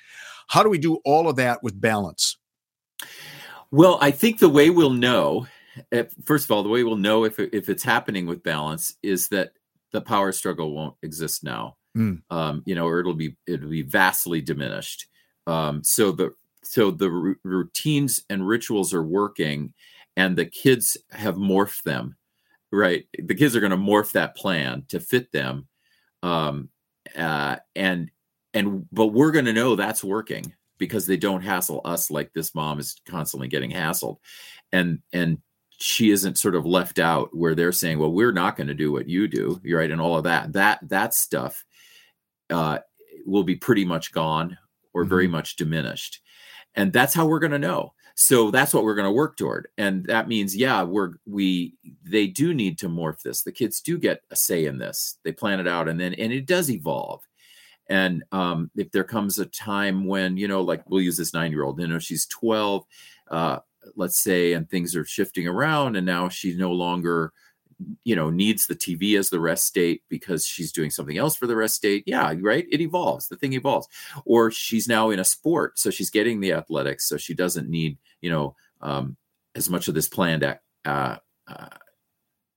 How 0.47 0.63
do 0.63 0.69
we 0.69 0.77
do 0.77 0.99
all 1.05 1.29
of 1.29 1.35
that 1.37 1.63
with 1.63 1.79
balance? 1.79 2.37
Well, 3.71 3.97
I 4.01 4.11
think 4.11 4.39
the 4.39 4.49
way 4.49 4.69
we'll 4.69 4.89
know, 4.89 5.47
eh, 5.91 6.03
first 6.25 6.45
of 6.45 6.51
all, 6.51 6.63
the 6.63 6.69
way 6.69 6.83
we'll 6.83 6.97
know 6.97 7.23
if 7.23 7.39
if 7.39 7.69
it's 7.69 7.83
happening 7.83 8.25
with 8.25 8.43
balance 8.43 8.95
is 9.01 9.29
that 9.29 9.53
the 9.91 10.01
power 10.01 10.31
struggle 10.31 10.73
won't 10.73 10.95
exist 11.03 11.43
now. 11.43 11.77
Mm. 11.97 12.21
Um, 12.29 12.63
you 12.65 12.75
know, 12.75 12.87
or 12.87 12.99
it'll 12.99 13.13
be 13.13 13.35
it'll 13.47 13.69
be 13.69 13.81
vastly 13.81 14.41
diminished. 14.41 15.07
Um, 15.47 15.83
so 15.83 16.11
the 16.11 16.33
so 16.63 16.91
the 16.91 17.09
r- 17.09 17.35
routines 17.43 18.21
and 18.29 18.47
rituals 18.47 18.93
are 18.93 19.03
working, 19.03 19.73
and 20.15 20.37
the 20.37 20.45
kids 20.45 20.97
have 21.11 21.35
morphed 21.35 21.83
them. 21.83 22.17
Right, 22.73 23.05
the 23.17 23.35
kids 23.35 23.55
are 23.55 23.59
going 23.59 23.71
to 23.71 23.77
morph 23.77 24.13
that 24.13 24.37
plan 24.37 24.85
to 24.89 25.01
fit 25.01 25.29
them, 25.33 25.67
um, 26.23 26.69
uh, 27.17 27.57
and 27.75 28.11
and 28.53 28.85
but 28.91 29.07
we're 29.07 29.31
going 29.31 29.45
to 29.45 29.53
know 29.53 29.75
that's 29.75 30.03
working 30.03 30.53
because 30.77 31.05
they 31.05 31.17
don't 31.17 31.41
hassle 31.41 31.81
us 31.85 32.11
like 32.11 32.33
this 32.33 32.55
mom 32.55 32.79
is 32.79 32.95
constantly 33.07 33.47
getting 33.47 33.71
hassled, 33.71 34.17
and 34.71 34.99
and 35.13 35.39
she 35.81 36.11
isn't 36.11 36.37
sort 36.37 36.55
of 36.55 36.65
left 36.65 36.99
out 36.99 37.35
where 37.35 37.55
they're 37.55 37.71
saying, 37.71 37.97
well, 37.97 38.11
we're 38.11 38.31
not 38.31 38.55
going 38.55 38.67
to 38.67 38.73
do 38.73 38.91
what 38.91 39.09
you 39.09 39.27
do. 39.27 39.59
You're 39.63 39.79
right. 39.79 39.89
And 39.89 39.99
all 39.99 40.15
of 40.15 40.25
that, 40.25 40.53
that, 40.53 40.79
that 40.89 41.15
stuff 41.15 41.65
uh, 42.51 42.79
will 43.25 43.43
be 43.43 43.55
pretty 43.55 43.83
much 43.83 44.11
gone 44.11 44.57
or 44.93 45.01
mm-hmm. 45.01 45.09
very 45.09 45.27
much 45.27 45.55
diminished. 45.55 46.21
And 46.75 46.93
that's 46.93 47.15
how 47.15 47.25
we're 47.25 47.39
going 47.39 47.51
to 47.51 47.59
know. 47.59 47.93
So 48.15 48.51
that's 48.51 48.73
what 48.73 48.83
we're 48.83 48.95
going 48.95 49.05
to 49.05 49.11
work 49.11 49.37
toward. 49.37 49.67
And 49.77 50.05
that 50.05 50.27
means, 50.27 50.55
yeah, 50.55 50.83
we're, 50.83 51.13
we, 51.25 51.75
they 52.03 52.27
do 52.27 52.53
need 52.53 52.77
to 52.79 52.89
morph 52.89 53.21
this. 53.21 53.41
The 53.41 53.51
kids 53.51 53.81
do 53.81 53.97
get 53.97 54.21
a 54.31 54.35
say 54.35 54.65
in 54.65 54.77
this. 54.77 55.17
They 55.23 55.31
plan 55.31 55.59
it 55.59 55.67
out 55.67 55.87
and 55.87 55.99
then, 55.99 56.13
and 56.15 56.31
it 56.31 56.45
does 56.45 56.69
evolve. 56.69 57.21
And 57.89 58.23
um, 58.31 58.71
if 58.75 58.91
there 58.91 59.03
comes 59.03 59.39
a 59.39 59.45
time 59.47 60.05
when, 60.05 60.37
you 60.37 60.47
know, 60.47 60.61
like 60.61 60.89
we'll 60.89 61.01
use 61.01 61.17
this 61.17 61.33
nine 61.33 61.51
year 61.51 61.63
old, 61.63 61.79
you 61.79 61.87
know, 61.87 61.99
she's 61.99 62.25
12, 62.27 62.85
uh, 63.29 63.59
let's 63.95 64.19
say, 64.19 64.53
and 64.53 64.69
things 64.69 64.95
are 64.95 65.05
shifting 65.05 65.47
around, 65.47 65.95
and 65.95 66.05
now 66.05 66.29
she 66.29 66.55
no 66.55 66.71
longer 66.71 67.33
you 68.03 68.15
know 68.15 68.29
needs 68.29 68.67
the 68.67 68.75
tv 68.75 69.17
as 69.17 69.29
the 69.29 69.39
rest 69.39 69.65
state 69.65 70.03
because 70.09 70.45
she's 70.45 70.71
doing 70.71 70.89
something 70.89 71.17
else 71.17 71.35
for 71.35 71.47
the 71.47 71.55
rest 71.55 71.75
state. 71.75 72.03
Yeah 72.05 72.33
right. 72.41 72.65
It 72.71 72.81
evolves. 72.81 73.27
The 73.27 73.37
thing 73.37 73.53
evolves. 73.53 73.87
Or 74.25 74.51
she's 74.51 74.87
now 74.87 75.09
in 75.09 75.19
a 75.19 75.25
sport 75.25 75.79
so 75.79 75.89
she's 75.89 76.09
getting 76.09 76.39
the 76.39 76.53
athletics 76.53 77.07
so 77.07 77.17
she 77.17 77.33
doesn't 77.33 77.69
need 77.69 77.97
you 78.21 78.29
know 78.29 78.55
um, 78.81 79.17
as 79.55 79.69
much 79.69 79.87
of 79.87 79.93
this 79.93 80.07
planned 80.07 80.43
uh, 80.43 80.55
uh, 80.85 81.67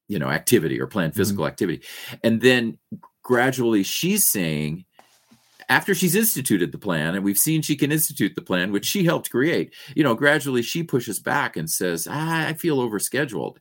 you 0.08 0.18
know 0.18 0.28
activity 0.28 0.80
or 0.80 0.86
planned 0.86 1.12
mm-hmm. 1.12 1.20
physical 1.20 1.44
mm-hmm. 1.44 1.52
activity. 1.52 1.82
And 2.22 2.40
then 2.40 2.78
gradually 3.22 3.82
she's 3.82 4.24
saying 4.26 4.84
after 5.68 5.94
she's 5.94 6.14
instituted 6.14 6.72
the 6.72 6.78
plan 6.78 7.14
and 7.14 7.24
we've 7.24 7.38
seen 7.38 7.62
she 7.62 7.76
can 7.76 7.90
institute 7.90 8.34
the 8.34 8.42
plan 8.42 8.70
which 8.70 8.84
she 8.84 9.02
helped 9.02 9.30
create 9.30 9.72
you 9.96 10.04
know 10.04 10.14
gradually 10.14 10.60
she 10.60 10.82
pushes 10.82 11.18
back 11.18 11.56
and 11.56 11.70
says 11.70 12.06
ah, 12.10 12.46
i 12.46 12.52
feel 12.52 12.78
overscheduled 12.78 13.56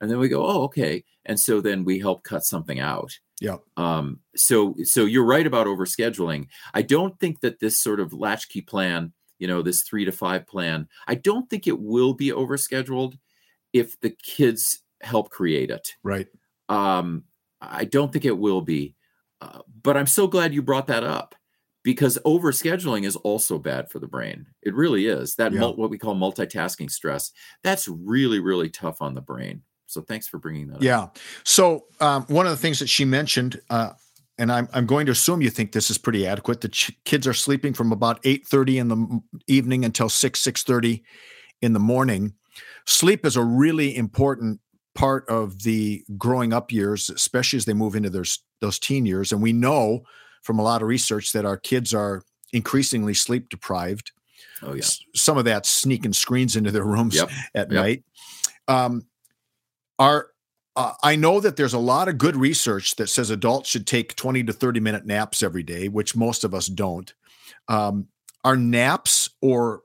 and 0.00 0.10
then 0.10 0.18
we 0.18 0.28
go 0.28 0.44
oh 0.46 0.62
okay 0.62 1.04
and 1.26 1.38
so 1.38 1.60
then 1.60 1.84
we 1.84 1.98
help 1.98 2.22
cut 2.24 2.44
something 2.44 2.80
out 2.80 3.18
yeah 3.40 3.56
um 3.76 4.18
so 4.36 4.74
so 4.84 5.04
you're 5.04 5.24
right 5.24 5.46
about 5.46 5.66
overscheduling 5.66 6.46
i 6.74 6.82
don't 6.82 7.18
think 7.20 7.40
that 7.40 7.60
this 7.60 7.78
sort 7.78 8.00
of 8.00 8.12
latchkey 8.12 8.60
plan 8.60 9.12
you 9.40 9.48
know, 9.48 9.62
this 9.62 9.82
three 9.82 10.04
to 10.04 10.12
five 10.12 10.46
plan. 10.46 10.86
I 11.08 11.16
don't 11.16 11.50
think 11.50 11.66
it 11.66 11.80
will 11.80 12.14
be 12.14 12.28
overscheduled 12.30 13.18
if 13.72 13.98
the 14.00 14.10
kids 14.10 14.82
help 15.00 15.30
create 15.30 15.70
it. 15.70 15.96
Right. 16.04 16.28
Um, 16.68 17.24
I 17.60 17.86
don't 17.86 18.12
think 18.12 18.26
it 18.26 18.38
will 18.38 18.60
be. 18.60 18.94
Uh, 19.40 19.60
but 19.82 19.96
I'm 19.96 20.06
so 20.06 20.26
glad 20.26 20.52
you 20.52 20.60
brought 20.60 20.88
that 20.88 21.04
up 21.04 21.34
because 21.82 22.18
overscheduling 22.26 23.06
is 23.06 23.16
also 23.16 23.58
bad 23.58 23.90
for 23.90 23.98
the 23.98 24.06
brain. 24.06 24.46
It 24.62 24.74
really 24.74 25.06
is. 25.06 25.36
That 25.36 25.52
Yeah. 25.54 25.60
mul- 25.60 25.76
what 25.76 25.88
we 25.88 25.96
call 25.96 26.14
multitasking 26.14 26.90
stress. 26.90 27.32
That's 27.64 27.88
really 27.88 28.40
really 28.40 28.68
tough 28.68 29.00
on 29.00 29.14
the 29.14 29.22
brain. 29.22 29.62
So 29.90 30.02
thanks 30.02 30.28
for 30.28 30.38
bringing 30.38 30.68
that 30.68 30.76
up. 30.76 30.82
Yeah. 30.82 31.08
So 31.44 31.86
um, 32.00 32.24
one 32.28 32.46
of 32.46 32.52
the 32.52 32.56
things 32.56 32.78
that 32.78 32.88
she 32.88 33.04
mentioned, 33.04 33.60
uh, 33.70 33.90
and 34.38 34.50
I'm 34.52 34.68
I'm 34.72 34.86
going 34.86 35.06
to 35.06 35.12
assume 35.12 35.42
you 35.42 35.50
think 35.50 35.72
this 35.72 35.90
is 35.90 35.98
pretty 35.98 36.26
adequate. 36.26 36.60
The 36.60 36.68
ch- 36.68 36.92
kids 37.04 37.26
are 37.26 37.34
sleeping 37.34 37.74
from 37.74 37.90
about 37.92 38.20
eight 38.24 38.46
thirty 38.46 38.78
in 38.78 38.88
the 38.88 38.96
m- 38.96 39.22
evening 39.48 39.84
until 39.84 40.08
six 40.08 40.40
six 40.40 40.62
thirty 40.62 41.02
in 41.60 41.72
the 41.72 41.80
morning. 41.80 42.34
Sleep 42.86 43.26
is 43.26 43.36
a 43.36 43.42
really 43.44 43.96
important 43.96 44.60
part 44.94 45.28
of 45.28 45.62
the 45.64 46.02
growing 46.16 46.52
up 46.52 46.72
years, 46.72 47.10
especially 47.10 47.56
as 47.58 47.64
they 47.64 47.74
move 47.74 47.94
into 47.96 48.10
their 48.10 48.24
those 48.60 48.78
teen 48.78 49.04
years. 49.06 49.32
And 49.32 49.42
we 49.42 49.52
know 49.52 50.02
from 50.42 50.58
a 50.58 50.62
lot 50.62 50.82
of 50.82 50.88
research 50.88 51.32
that 51.32 51.44
our 51.44 51.56
kids 51.58 51.92
are 51.92 52.22
increasingly 52.52 53.14
sleep 53.14 53.48
deprived. 53.50 54.12
Oh 54.62 54.72
yeah. 54.74 54.78
S- 54.82 55.00
Some 55.14 55.36
of 55.36 55.44
that 55.46 55.66
sneaking 55.66 56.12
screens 56.14 56.54
into 56.56 56.70
their 56.70 56.84
rooms 56.84 57.16
Yep. 57.16 57.30
at 57.54 57.70
Yep. 57.70 57.82
night. 57.82 58.04
Um, 58.68 59.02
are 60.00 60.28
uh, 60.76 60.94
I 61.02 61.14
know 61.14 61.40
that 61.40 61.56
there's 61.56 61.74
a 61.74 61.78
lot 61.78 62.08
of 62.08 62.18
good 62.18 62.36
research 62.36 62.96
that 62.96 63.08
says 63.08 63.30
adults 63.30 63.68
should 63.68 63.86
take 63.86 64.16
20 64.16 64.44
to 64.44 64.52
30 64.52 64.80
minute 64.80 65.04
naps 65.04 65.42
every 65.42 65.62
day, 65.62 65.88
which 65.88 66.16
most 66.16 66.42
of 66.42 66.54
us 66.54 66.66
don't. 66.66 67.12
Um, 67.68 68.08
are 68.44 68.56
naps 68.56 69.28
or 69.42 69.82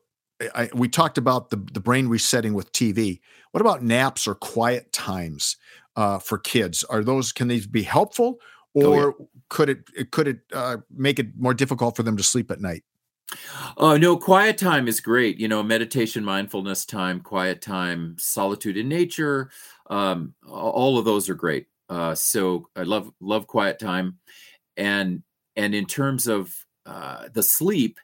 I, 0.53 0.69
we 0.73 0.87
talked 0.87 1.17
about 1.17 1.49
the, 1.49 1.57
the 1.73 1.79
brain 1.79 2.07
resetting 2.07 2.53
with 2.53 2.71
TV. 2.71 3.19
What 3.51 3.61
about 3.61 3.83
naps 3.83 4.27
or 4.27 4.35
quiet 4.35 4.91
times 4.91 5.57
uh, 5.95 6.19
for 6.19 6.37
kids? 6.37 6.83
Are 6.85 7.03
those 7.03 7.31
can 7.31 7.47
these 7.47 7.67
be 7.67 7.83
helpful, 7.83 8.39
Oh, 8.75 8.93
or 8.93 9.15
could 9.49 9.69
it 9.69 10.11
could 10.11 10.27
it 10.27 10.39
uh, 10.53 10.77
make 10.95 11.19
it 11.19 11.27
more 11.37 11.53
difficult 11.53 11.95
for 11.95 12.03
them 12.03 12.17
to 12.17 12.23
sleep 12.23 12.51
at 12.51 12.59
night? 12.59 12.83
Oh 13.77 13.97
no, 13.97 14.17
quiet 14.17 14.57
time 14.57 14.87
is 14.87 14.99
great. 14.99 15.39
You 15.39 15.47
know, 15.47 15.63
meditation, 15.63 16.23
mindfulness 16.23 16.85
time, 16.85 17.21
quiet 17.21 17.61
time, 17.61 18.15
solitude 18.19 18.77
in 18.77 18.89
nature. 18.89 19.49
Um, 19.89 20.33
all 20.47 20.97
of 20.97 21.05
those 21.05 21.29
are 21.29 21.35
great. 21.35 21.67
Uh, 21.89 22.15
so 22.15 22.67
I 22.75 22.83
love 22.83 23.11
love 23.19 23.47
quiet 23.47 23.79
time, 23.79 24.17
and 24.75 25.21
and 25.55 25.75
in 25.75 25.85
terms 25.85 26.27
of 26.27 26.53
uh, 26.85 27.27
the 27.33 27.43
sleep, 27.43 27.99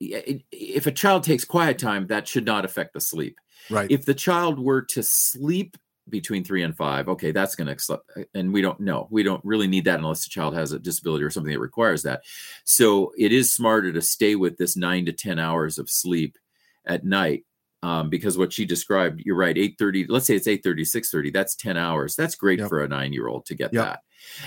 if 0.00 0.86
a 0.86 0.92
child 0.92 1.22
takes 1.22 1.44
quiet 1.44 1.78
time, 1.78 2.06
that 2.08 2.26
should 2.26 2.44
not 2.44 2.64
affect 2.64 2.94
the 2.94 3.00
sleep. 3.00 3.38
Right. 3.70 3.90
If 3.90 4.04
the 4.04 4.14
child 4.14 4.58
were 4.58 4.82
to 4.82 5.02
sleep 5.02 5.76
between 6.08 6.44
three 6.44 6.62
and 6.64 6.76
five, 6.76 7.08
okay, 7.08 7.30
that's 7.30 7.54
going 7.54 7.74
to, 7.74 8.00
and 8.34 8.52
we 8.52 8.60
don't 8.60 8.80
know. 8.80 9.06
We 9.10 9.22
don't 9.22 9.44
really 9.44 9.68
need 9.68 9.84
that 9.84 10.00
unless 10.00 10.24
the 10.24 10.30
child 10.30 10.54
has 10.54 10.72
a 10.72 10.78
disability 10.78 11.24
or 11.24 11.30
something 11.30 11.52
that 11.52 11.60
requires 11.60 12.02
that. 12.02 12.22
So 12.64 13.12
it 13.16 13.32
is 13.32 13.52
smarter 13.52 13.92
to 13.92 14.02
stay 14.02 14.34
with 14.34 14.56
this 14.56 14.76
nine 14.76 15.06
to 15.06 15.12
10 15.12 15.38
hours 15.38 15.78
of 15.78 15.88
sleep 15.88 16.36
at 16.84 17.04
night. 17.04 17.44
Um, 17.82 18.08
because 18.10 18.38
what 18.38 18.52
she 18.52 18.64
described, 18.64 19.22
you're 19.24 19.36
right, 19.36 19.58
8:30, 19.58 20.06
let's 20.08 20.26
say 20.26 20.36
it's 20.36 20.46
8:30, 20.46 20.84
6:30, 20.84 21.30
that's 21.30 21.56
10 21.56 21.76
hours. 21.76 22.14
That's 22.14 22.36
great 22.36 22.60
Yep. 22.60 22.68
for 22.68 22.82
a 22.82 22.88
nine-year-old 22.88 23.46
to 23.46 23.54
get 23.56 23.72
Yep. 23.72 23.84
that. 23.84 24.00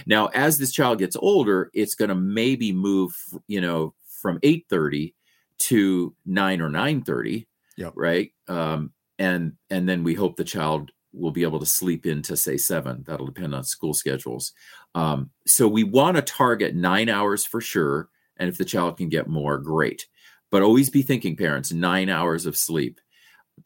Now, 0.05 0.27
as 0.27 0.57
this 0.57 0.71
child 0.71 0.99
gets 0.99 1.15
older, 1.17 1.69
it's 1.73 1.95
going 1.95 2.09
to 2.09 2.15
maybe 2.15 2.71
move, 2.71 3.13
you 3.47 3.59
know, 3.61 3.93
from 4.21 4.39
8:30 4.43 5.15
to 5.59 6.15
9 6.25 6.61
or 6.61 6.69
9:30, 6.69 7.47
Yep. 7.77 7.95
right? 7.95 8.31
Um, 8.47 8.93
and 9.19 9.53
and 9.69 9.87
then 9.87 10.03
we 10.03 10.13
hope 10.13 10.35
the 10.37 10.43
child 10.43 10.91
will 11.13 11.31
be 11.31 11.43
able 11.43 11.59
to 11.59 11.65
sleep 11.65 12.05
into 12.05 12.35
say 12.37 12.57
seven. 12.57 13.03
That'll 13.07 13.25
depend 13.25 13.55
on 13.55 13.63
school 13.63 13.93
schedules. 13.93 14.51
Um, 14.95 15.31
so 15.47 15.67
we 15.67 15.83
want 15.83 16.17
to 16.17 16.21
target 16.21 16.75
nine 16.75 17.09
hours 17.09 17.45
for 17.45 17.61
sure, 17.61 18.09
and 18.37 18.49
if 18.49 18.57
the 18.57 18.65
child 18.65 18.97
can 18.97 19.09
get 19.09 19.27
more, 19.27 19.57
great. 19.57 20.07
But 20.51 20.61
always 20.63 20.89
be 20.89 21.01
thinking, 21.01 21.35
parents, 21.37 21.71
nine 21.73 22.09
hours 22.09 22.45
of 22.45 22.55
sleep. 22.57 22.99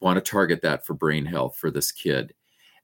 Want 0.00 0.24
to 0.24 0.30
target 0.30 0.62
that 0.62 0.86
for 0.86 0.94
brain 0.94 1.26
health 1.26 1.56
for 1.56 1.70
this 1.70 1.92
kid, 1.92 2.34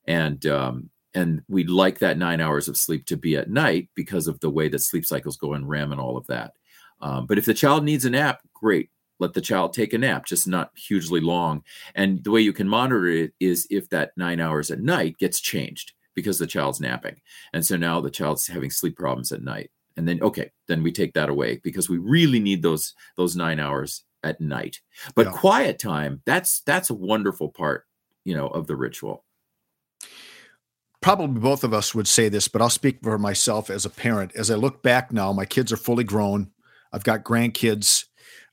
and 0.07 0.45
um, 0.47 0.91
and 1.15 1.43
we'd 1.49 1.71
like 1.71 1.99
that 2.01 2.19
nine 2.19 2.41
hours 2.41 2.69
of 2.69 2.77
sleep 2.77 3.07
to 3.07 3.17
be 3.17 3.37
at 3.37 3.49
night 3.49 3.89
because 3.95 4.27
of 4.29 4.39
the 4.41 4.51
way 4.51 4.69
that 4.69 4.81
sleep 4.81 5.07
cycles 5.07 5.39
go 5.39 5.55
in 5.55 5.67
REM 5.67 5.93
and 5.93 6.01
all 6.01 6.17
of 6.17 6.27
that. 6.27 6.53
Um, 7.01 7.27
but 7.27 7.39
if 7.39 7.47
the 7.47 7.55
child 7.55 7.85
needs 7.85 8.05
a 8.05 8.11
nap, 8.11 8.41
great. 8.53 8.91
Let 9.19 9.33
the 9.33 9.41
child 9.41 9.73
take 9.73 9.95
a 9.95 9.99
nap, 9.99 10.27
just 10.27 10.47
not 10.47 10.73
hugely 10.77 11.21
long. 11.21 11.63
And 11.95 12.23
the 12.23 12.31
way 12.31 12.43
you 12.43 12.53
can 12.53 12.69
monitor 12.69 13.07
it 13.07 13.33
is 13.41 13.67
if 13.71 13.89
that 13.89 14.13
nine 14.17 14.41
hours 14.41 14.71
at 14.71 14.81
night 14.81 15.17
gets 15.17 15.41
changed 15.41 15.93
because 16.15 16.39
the 16.39 16.47
child's 16.47 16.81
napping. 16.81 17.17
And 17.55 17.65
so 17.65 17.77
now 17.77 18.01
the 18.01 18.11
child's 18.11 18.47
having 18.47 18.71
sleep 18.71 18.97
problems 18.97 19.33
at 19.33 19.43
night. 19.43 19.71
And 19.97 20.07
then 20.07 20.21
okay, 20.21 20.51
then 20.69 20.83
we 20.83 20.93
take 20.93 21.15
that 21.15 21.31
away 21.31 21.61
because 21.65 21.89
we 21.89 21.97
really 21.97 22.41
need 22.41 22.63
those 22.63 22.93
those 23.17 23.37
nine 23.37 23.59
hours 23.59 24.05
at 24.27 24.41
night. 24.41 24.81
But 25.15 25.27
Yeah. 25.27 25.33
quiet 25.33 25.79
time, 25.79 26.23
that's 26.27 26.61
that's 26.63 26.91
a 26.91 26.95
wonderful 26.95 27.49
part, 27.51 27.85
you 28.25 28.35
know, 28.37 28.49
of 28.49 28.67
the 28.67 28.77
ritual. 28.77 29.25
probably 31.03 31.41
both 31.41 31.63
of 31.63 31.73
us 31.73 31.95
would 31.95 32.09
say 32.09 32.29
this, 32.29 32.49
but 32.49 32.61
I'll 32.61 32.71
speak 32.71 32.99
for 33.03 33.19
myself 33.19 33.71
as 33.71 33.85
a 33.85 33.91
parent. 33.91 34.33
As 34.35 34.51
I 34.51 34.57
look 34.57 34.83
back 34.83 35.13
now, 35.13 35.33
my 35.33 35.45
kids 35.45 35.73
are 35.73 35.77
fully 35.77 36.05
grown. 36.05 36.51
I've 36.93 37.05
got 37.05 37.23
grandkids. 37.23 38.07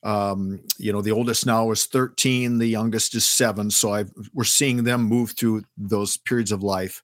Um, 0.03 0.59
you 0.77 0.91
know, 0.91 1.01
the 1.01 1.13
oldest 1.13 1.45
now 1.45 1.71
is 1.71 1.85
13, 1.85 2.59
the 2.59 2.67
youngest 2.67 3.15
is 3.15 3.25
seven. 3.25 3.71
So 3.71 3.93
I've, 3.93 4.11
we're 4.33 4.43
seeing 4.43 4.83
them 4.83 5.03
move 5.03 5.31
through 5.31 5.63
those 5.77 6.17
periods 6.17 6.51
of 6.51 6.61
life. 6.61 7.01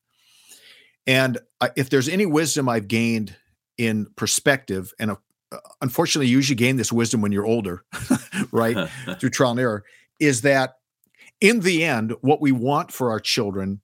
And 1.08 1.40
I, 1.62 1.72
if 1.76 1.90
there's 1.90 2.10
any 2.10 2.26
wisdom 2.26 2.70
I've 2.70 2.88
gained 2.88 3.36
in 3.78 4.08
perspective, 4.18 4.92
and 5.00 5.12
uh, 5.12 5.16
unfortunately, 5.82 6.28
you 6.28 6.38
usually 6.38 6.56
gain 6.56 6.78
this 6.78 6.92
wisdom 6.92 7.22
when 7.22 7.32
you're 7.32 7.46
older, 7.46 7.84
right? 8.52 8.90
through 9.20 9.30
trial 9.30 9.52
and 9.52 9.60
error 9.60 9.84
is 10.20 10.42
that 10.42 10.76
in 11.42 11.62
the 11.62 11.84
end, 11.84 12.14
what 12.22 12.42
we 12.42 12.52
want 12.52 12.92
for 12.92 13.12
our 13.12 13.20
children 13.20 13.82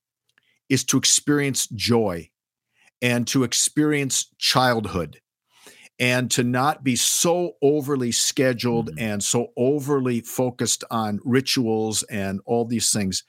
is 0.69 0.83
to 0.83 0.97
experience 0.97 1.67
joy 1.67 2.29
and 3.01 3.27
to 3.27 3.43
experience 3.43 4.27
childhood 4.37 5.21
and 5.97 6.29
to 6.31 6.43
not 6.43 6.83
be 6.83 6.95
so 6.95 7.53
overly 7.61 8.11
scheduled 8.11 8.91
Mhm. 8.91 9.01
and 9.01 9.23
so 9.23 9.47
overly 9.55 10.19
focused 10.21 10.83
on 10.91 11.19
rituals 11.23 12.03
and 12.03 12.41
all 12.45 12.65
these 12.65 12.91
things 12.91 13.23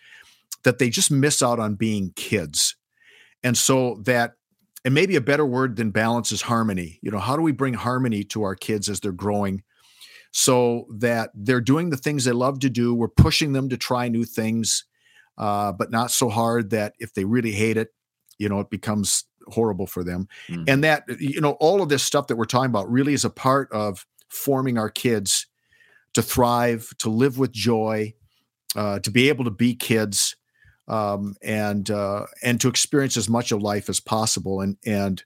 that 0.65 0.79
they 0.79 0.91
just 0.91 1.11
miss 1.11 1.43
out 1.43 1.61
on 1.61 1.77
being 1.77 2.13
kids. 2.17 2.75
And 3.45 3.57
so 3.57 4.03
that 4.05 4.33
and 4.87 4.95
maybe 4.95 5.17
a 5.17 5.21
better 5.21 5.45
word 5.45 5.75
than 5.75 5.91
balance 5.91 6.31
is 6.31 6.43
harmony. 6.43 7.01
You 7.03 7.11
know, 7.11 7.19
how 7.19 7.35
do 7.35 7.43
we 7.43 7.51
bring 7.51 7.75
harmony 7.75 8.23
to 8.27 8.45
our 8.45 8.55
kids 8.55 8.89
as 8.89 9.01
they're 9.01 9.11
growing 9.11 9.65
so 10.31 10.87
that 10.99 11.31
they're 11.35 11.61
doing 11.61 11.91
the 11.91 11.97
things 11.97 12.25
they 12.25 12.31
love 12.31 12.61
to 12.61 12.71
do? 12.71 12.95
We're 12.95 13.09
pushing 13.09 13.53
them 13.53 13.69
to 13.71 13.77
try 13.77 14.07
new 14.07 14.25
things, 14.25 14.85
uh, 15.39 15.73
but 15.73 15.91
not 15.91 16.13
so 16.13 16.29
hard 16.29 16.71
that 16.71 16.95
if 17.01 17.15
they 17.15 17.25
really 17.25 17.51
hate 17.51 17.77
it, 17.77 17.89
you 18.39 18.49
know, 18.49 18.61
it 18.61 18.71
becomes 18.71 19.25
horrible 19.49 19.89
for 19.89 20.05
them. 20.05 20.29
Mhm. 20.47 20.65
And 20.69 20.85
that, 20.85 21.03
you 21.19 21.41
know, 21.41 21.53
all 21.59 21.83
of 21.83 21.89
this 21.89 22.05
stuff 22.05 22.29
that 22.29 22.37
we're 22.37 22.45
talking 22.45 22.71
about 22.71 22.89
really 22.89 23.13
is 23.13 23.25
a 23.25 23.31
part 23.31 23.69
of 23.73 24.07
forming 24.29 24.79
our 24.79 24.89
kids 24.89 25.49
to 26.15 26.23
thrive, 26.23 26.95
to 26.99 27.11
live 27.11 27.39
with 27.39 27.51
joy, 27.51 28.15
uh, 28.77 29.01
to 29.01 29.11
be 29.11 29.29
able 29.29 29.45
to 29.45 29.51
be 29.51 29.75
kids, 29.75 30.37
um, 30.89 31.37
and 31.43 31.91
uh, 31.91 32.27
and 32.43 32.61
to 32.61 32.69
experience 32.69 33.17
as 33.17 33.29
much 33.29 33.53
of 33.53 33.63
life 33.63 33.89
as 33.89 34.01
possible. 34.01 34.61
And 34.61 34.77
and 34.85 35.23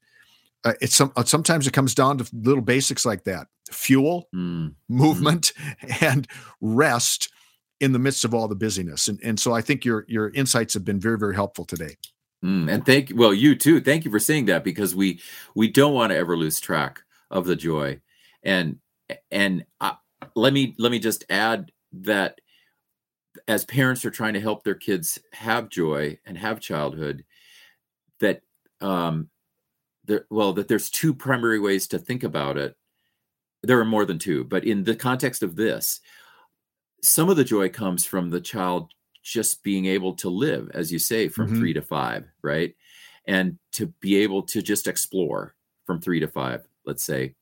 uh, 0.65 0.75
it's 0.81 0.95
some 0.95 1.13
uh, 1.17 1.25
sometimes 1.25 1.67
it 1.67 1.73
comes 1.73 1.95
down 1.95 2.19
to 2.19 2.29
little 2.33 2.63
basics 2.63 3.05
like 3.05 3.25
that: 3.25 3.47
fuel, 3.71 4.29
Mm. 4.35 4.75
movement, 4.89 5.53
and 6.01 6.27
rest 6.61 7.33
in 7.81 7.93
the 7.93 7.99
midst 7.99 8.25
of 8.25 8.35
all 8.35 8.49
the 8.49 8.55
busyness. 8.55 9.09
And 9.09 9.21
and 9.23 9.39
so 9.39 9.53
I 9.53 9.61
think 9.61 9.85
your 9.85 10.05
your 10.09 10.31
insights 10.31 10.75
have 10.75 10.85
been 10.85 11.01
very 11.01 11.19
very 11.19 11.35
helpful 11.35 11.65
today. 11.65 11.97
Mm, 12.45 12.73
and 12.73 12.87
thank 12.87 13.13
well 13.15 13.35
you 13.35 13.55
too. 13.55 13.81
Thank 13.81 14.05
you 14.05 14.11
for 14.11 14.19
saying 14.19 14.47
that 14.47 14.65
because 14.65 14.95
we 14.95 15.21
we 15.55 15.69
don't 15.69 15.95
want 15.95 16.11
to 16.11 16.17
ever 16.17 16.37
lose 16.37 16.61
track 16.61 17.01
of 17.31 17.47
the 17.47 17.57
joy. 17.57 18.01
And 18.43 18.79
and 19.31 19.65
uh, 19.81 19.95
let 20.35 20.53
me 20.53 20.75
let 20.79 20.91
me 20.93 20.99
just 20.99 21.25
add 21.29 21.73
that 21.93 22.41
as 23.49 23.65
parents 23.65 24.05
are 24.05 24.11
trying 24.11 24.35
to 24.35 24.41
help 24.41 24.65
their 24.65 24.75
kids 24.75 25.19
have 25.33 25.69
joy 25.69 26.19
and 26.27 26.37
have 26.39 26.61
childhood, 26.61 27.25
that 28.21 28.43
um 28.81 29.29
there 30.05 30.27
well 30.31 30.53
that 30.55 30.69
there's 30.69 30.91
two 30.91 31.15
primary 31.15 31.59
ways 31.61 31.87
to 31.89 31.99
think 31.99 32.23
about 32.25 32.57
it. 32.59 32.77
There 33.63 33.81
are 33.81 33.85
more 33.85 34.05
than 34.07 34.19
two, 34.19 34.45
but 34.45 34.65
in 34.65 34.85
the 34.85 34.97
context 34.97 35.43
of 35.43 35.57
this, 35.57 36.01
some 37.03 37.29
of 37.31 37.37
the 37.37 37.45
joy 37.45 37.69
comes 37.69 38.05
from 38.07 38.31
the 38.31 38.41
child 38.41 38.91
just 39.23 39.63
being 39.63 39.87
able 39.87 40.15
to 40.15 40.31
live, 40.31 40.71
as 40.75 40.91
you 40.93 40.99
say, 40.99 41.29
from 41.29 41.49
Mhm. 41.49 41.59
three 41.59 41.73
to 41.75 41.83
five, 41.83 42.27
right? 42.43 42.75
And 43.27 43.59
to 43.73 43.87
be 44.01 44.17
able 44.17 44.43
to 44.45 44.63
just 44.63 44.87
explore 44.89 45.55
from 45.87 46.01
three 46.01 46.21
to 46.21 46.29
five, 46.29 46.67
let's 46.85 47.05
say. 47.05 47.35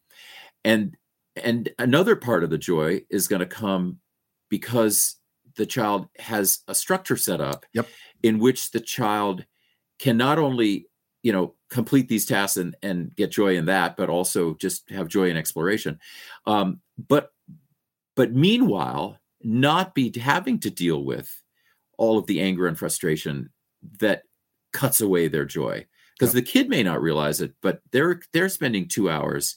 And 0.64 0.96
and 1.36 1.70
another 1.78 2.16
part 2.16 2.42
of 2.44 2.50
the 2.50 2.58
joy 2.58 3.04
is 3.10 3.28
going 3.28 3.40
to 3.40 3.46
come 3.46 4.00
because 4.48 5.16
the 5.58 5.66
child 5.66 6.08
has 6.18 6.60
a 6.68 6.74
structure 6.74 7.16
set 7.16 7.40
up 7.40 7.66
yep. 7.74 7.86
in 8.22 8.38
which 8.38 8.70
the 8.70 8.80
child 8.80 9.44
can 9.98 10.16
not 10.16 10.38
only 10.38 10.86
you 11.22 11.32
know 11.32 11.54
complete 11.68 12.08
these 12.08 12.24
tasks 12.24 12.56
and 12.56 12.76
and 12.82 13.14
get 13.16 13.30
joy 13.30 13.56
in 13.56 13.66
that 13.66 13.96
but 13.96 14.08
also 14.08 14.54
just 14.54 14.88
have 14.88 15.08
joy 15.08 15.28
in 15.28 15.36
exploration 15.36 15.98
um, 16.46 16.80
but 17.08 17.32
but 18.16 18.32
meanwhile 18.32 19.18
not 19.42 19.94
be 19.94 20.12
having 20.18 20.58
to 20.58 20.70
deal 20.70 21.04
with 21.04 21.42
all 21.98 22.16
of 22.16 22.26
the 22.26 22.40
anger 22.40 22.66
and 22.66 22.78
frustration 22.78 23.50
that 23.98 24.22
cuts 24.72 25.00
away 25.00 25.28
their 25.28 25.44
joy 25.44 25.84
because 26.16 26.34
yep. 26.34 26.44
the 26.44 26.50
kid 26.50 26.68
may 26.68 26.84
not 26.84 27.02
realize 27.02 27.40
it 27.40 27.52
but 27.60 27.80
they're 27.90 28.20
they're 28.32 28.48
spending 28.48 28.86
two 28.86 29.10
hours 29.10 29.56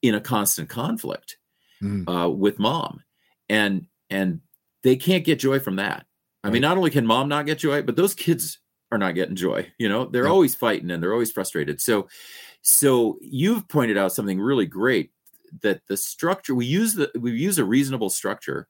in 0.00 0.14
a 0.14 0.20
constant 0.20 0.68
conflict 0.68 1.36
mm. 1.82 2.08
uh, 2.08 2.28
with 2.28 2.58
mom 2.58 3.02
and 3.50 3.86
and 4.08 4.40
they 4.82 4.96
can't 4.96 5.24
get 5.24 5.38
joy 5.38 5.58
from 5.58 5.76
that. 5.76 6.06
I 6.44 6.48
right. 6.48 6.54
mean 6.54 6.62
not 6.62 6.76
only 6.76 6.90
can 6.90 7.06
mom 7.06 7.28
not 7.28 7.46
get 7.46 7.58
joy 7.58 7.82
but 7.82 7.96
those 7.96 8.14
kids 8.14 8.58
are 8.90 8.98
not 8.98 9.14
getting 9.14 9.36
joy 9.36 9.70
you 9.78 9.88
know? 9.88 10.06
They're 10.06 10.24
yep. 10.24 10.32
always 10.32 10.54
fighting 10.54 10.90
and 10.90 11.02
they're 11.02 11.12
always 11.12 11.32
frustrated. 11.32 11.80
So 11.80 12.08
so 12.62 13.18
you've 13.20 13.68
pointed 13.68 13.96
out 13.96 14.12
something 14.12 14.40
really 14.40 14.66
great 14.66 15.10
that 15.62 15.82
the 15.86 15.96
structure 15.96 16.54
we 16.54 16.66
use 16.66 16.94
the 16.94 17.10
we 17.18 17.32
use 17.32 17.58
a 17.58 17.64
reasonable 17.64 18.10
structure 18.10 18.68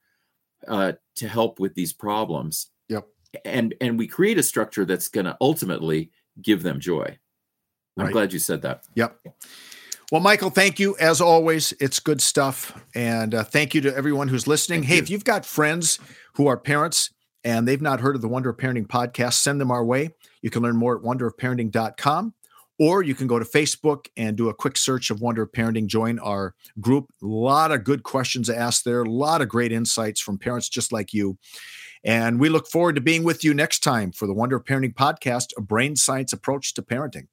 uh, 0.68 0.92
to 1.16 1.28
help 1.28 1.60
with 1.60 1.74
these 1.74 1.92
problems. 1.92 2.70
Yep. 2.88 3.06
And 3.44 3.74
and 3.80 3.98
we 3.98 4.06
create 4.06 4.38
a 4.38 4.42
structure 4.42 4.84
that's 4.84 5.08
going 5.08 5.26
to 5.26 5.36
ultimately 5.40 6.10
give 6.40 6.62
them 6.62 6.80
joy. 6.80 7.18
I'm 7.98 8.06
right. 8.06 8.12
glad 8.12 8.32
you 8.32 8.38
said 8.38 8.62
that. 8.62 8.84
Yep 8.94 9.18
well, 10.12 10.20
Michael, 10.20 10.50
thank 10.50 10.78
you 10.78 10.94
as 11.00 11.22
always. 11.22 11.72
It's 11.80 11.98
good 11.98 12.20
stuff. 12.20 12.78
And 12.94 13.34
uh, 13.34 13.44
thank 13.44 13.74
you 13.74 13.80
to 13.80 13.96
everyone 13.96 14.28
who's 14.28 14.46
listening. 14.46 14.80
Thank 14.80 14.88
hey, 14.88 14.96
you. 14.96 15.02
if 15.02 15.08
you've 15.08 15.24
got 15.24 15.46
friends 15.46 15.98
who 16.34 16.48
are 16.48 16.58
parents 16.58 17.08
and 17.44 17.66
they've 17.66 17.80
not 17.80 18.00
heard 18.00 18.14
of 18.14 18.20
the 18.20 18.28
Wonder 18.28 18.50
of 18.50 18.58
Parenting 18.58 18.86
podcast, 18.86 19.32
send 19.34 19.58
them 19.58 19.70
our 19.70 19.82
way. 19.82 20.10
You 20.42 20.50
can 20.50 20.62
learn 20.62 20.76
more 20.76 20.94
at 20.98 21.02
wonderofparenting.com 21.02 22.34
or 22.78 23.02
you 23.02 23.14
can 23.14 23.26
go 23.26 23.38
to 23.38 23.44
Facebook 23.46 24.08
and 24.14 24.36
do 24.36 24.50
a 24.50 24.54
quick 24.54 24.76
search 24.76 25.08
of 25.08 25.22
Wonder 25.22 25.44
of 25.44 25.52
Parenting. 25.52 25.86
Join 25.86 26.18
our 26.18 26.54
group. 26.78 27.06
A 27.22 27.26
lot 27.26 27.72
of 27.72 27.82
good 27.82 28.02
questions 28.02 28.50
asked 28.50 28.84
there, 28.84 29.00
a 29.00 29.10
lot 29.10 29.40
of 29.40 29.48
great 29.48 29.72
insights 29.72 30.20
from 30.20 30.36
parents 30.36 30.68
just 30.68 30.92
like 30.92 31.14
you. 31.14 31.38
And 32.04 32.38
we 32.38 32.50
look 32.50 32.66
forward 32.66 32.96
to 32.96 33.00
being 33.00 33.24
with 33.24 33.44
you 33.44 33.54
next 33.54 33.78
time 33.78 34.12
for 34.12 34.26
the 34.26 34.34
Wonder 34.34 34.56
of 34.56 34.64
Parenting 34.64 34.94
podcast, 34.94 35.52
a 35.56 35.62
brain 35.62 35.96
science 35.96 36.34
approach 36.34 36.74
to 36.74 36.82
parenting. 36.82 37.28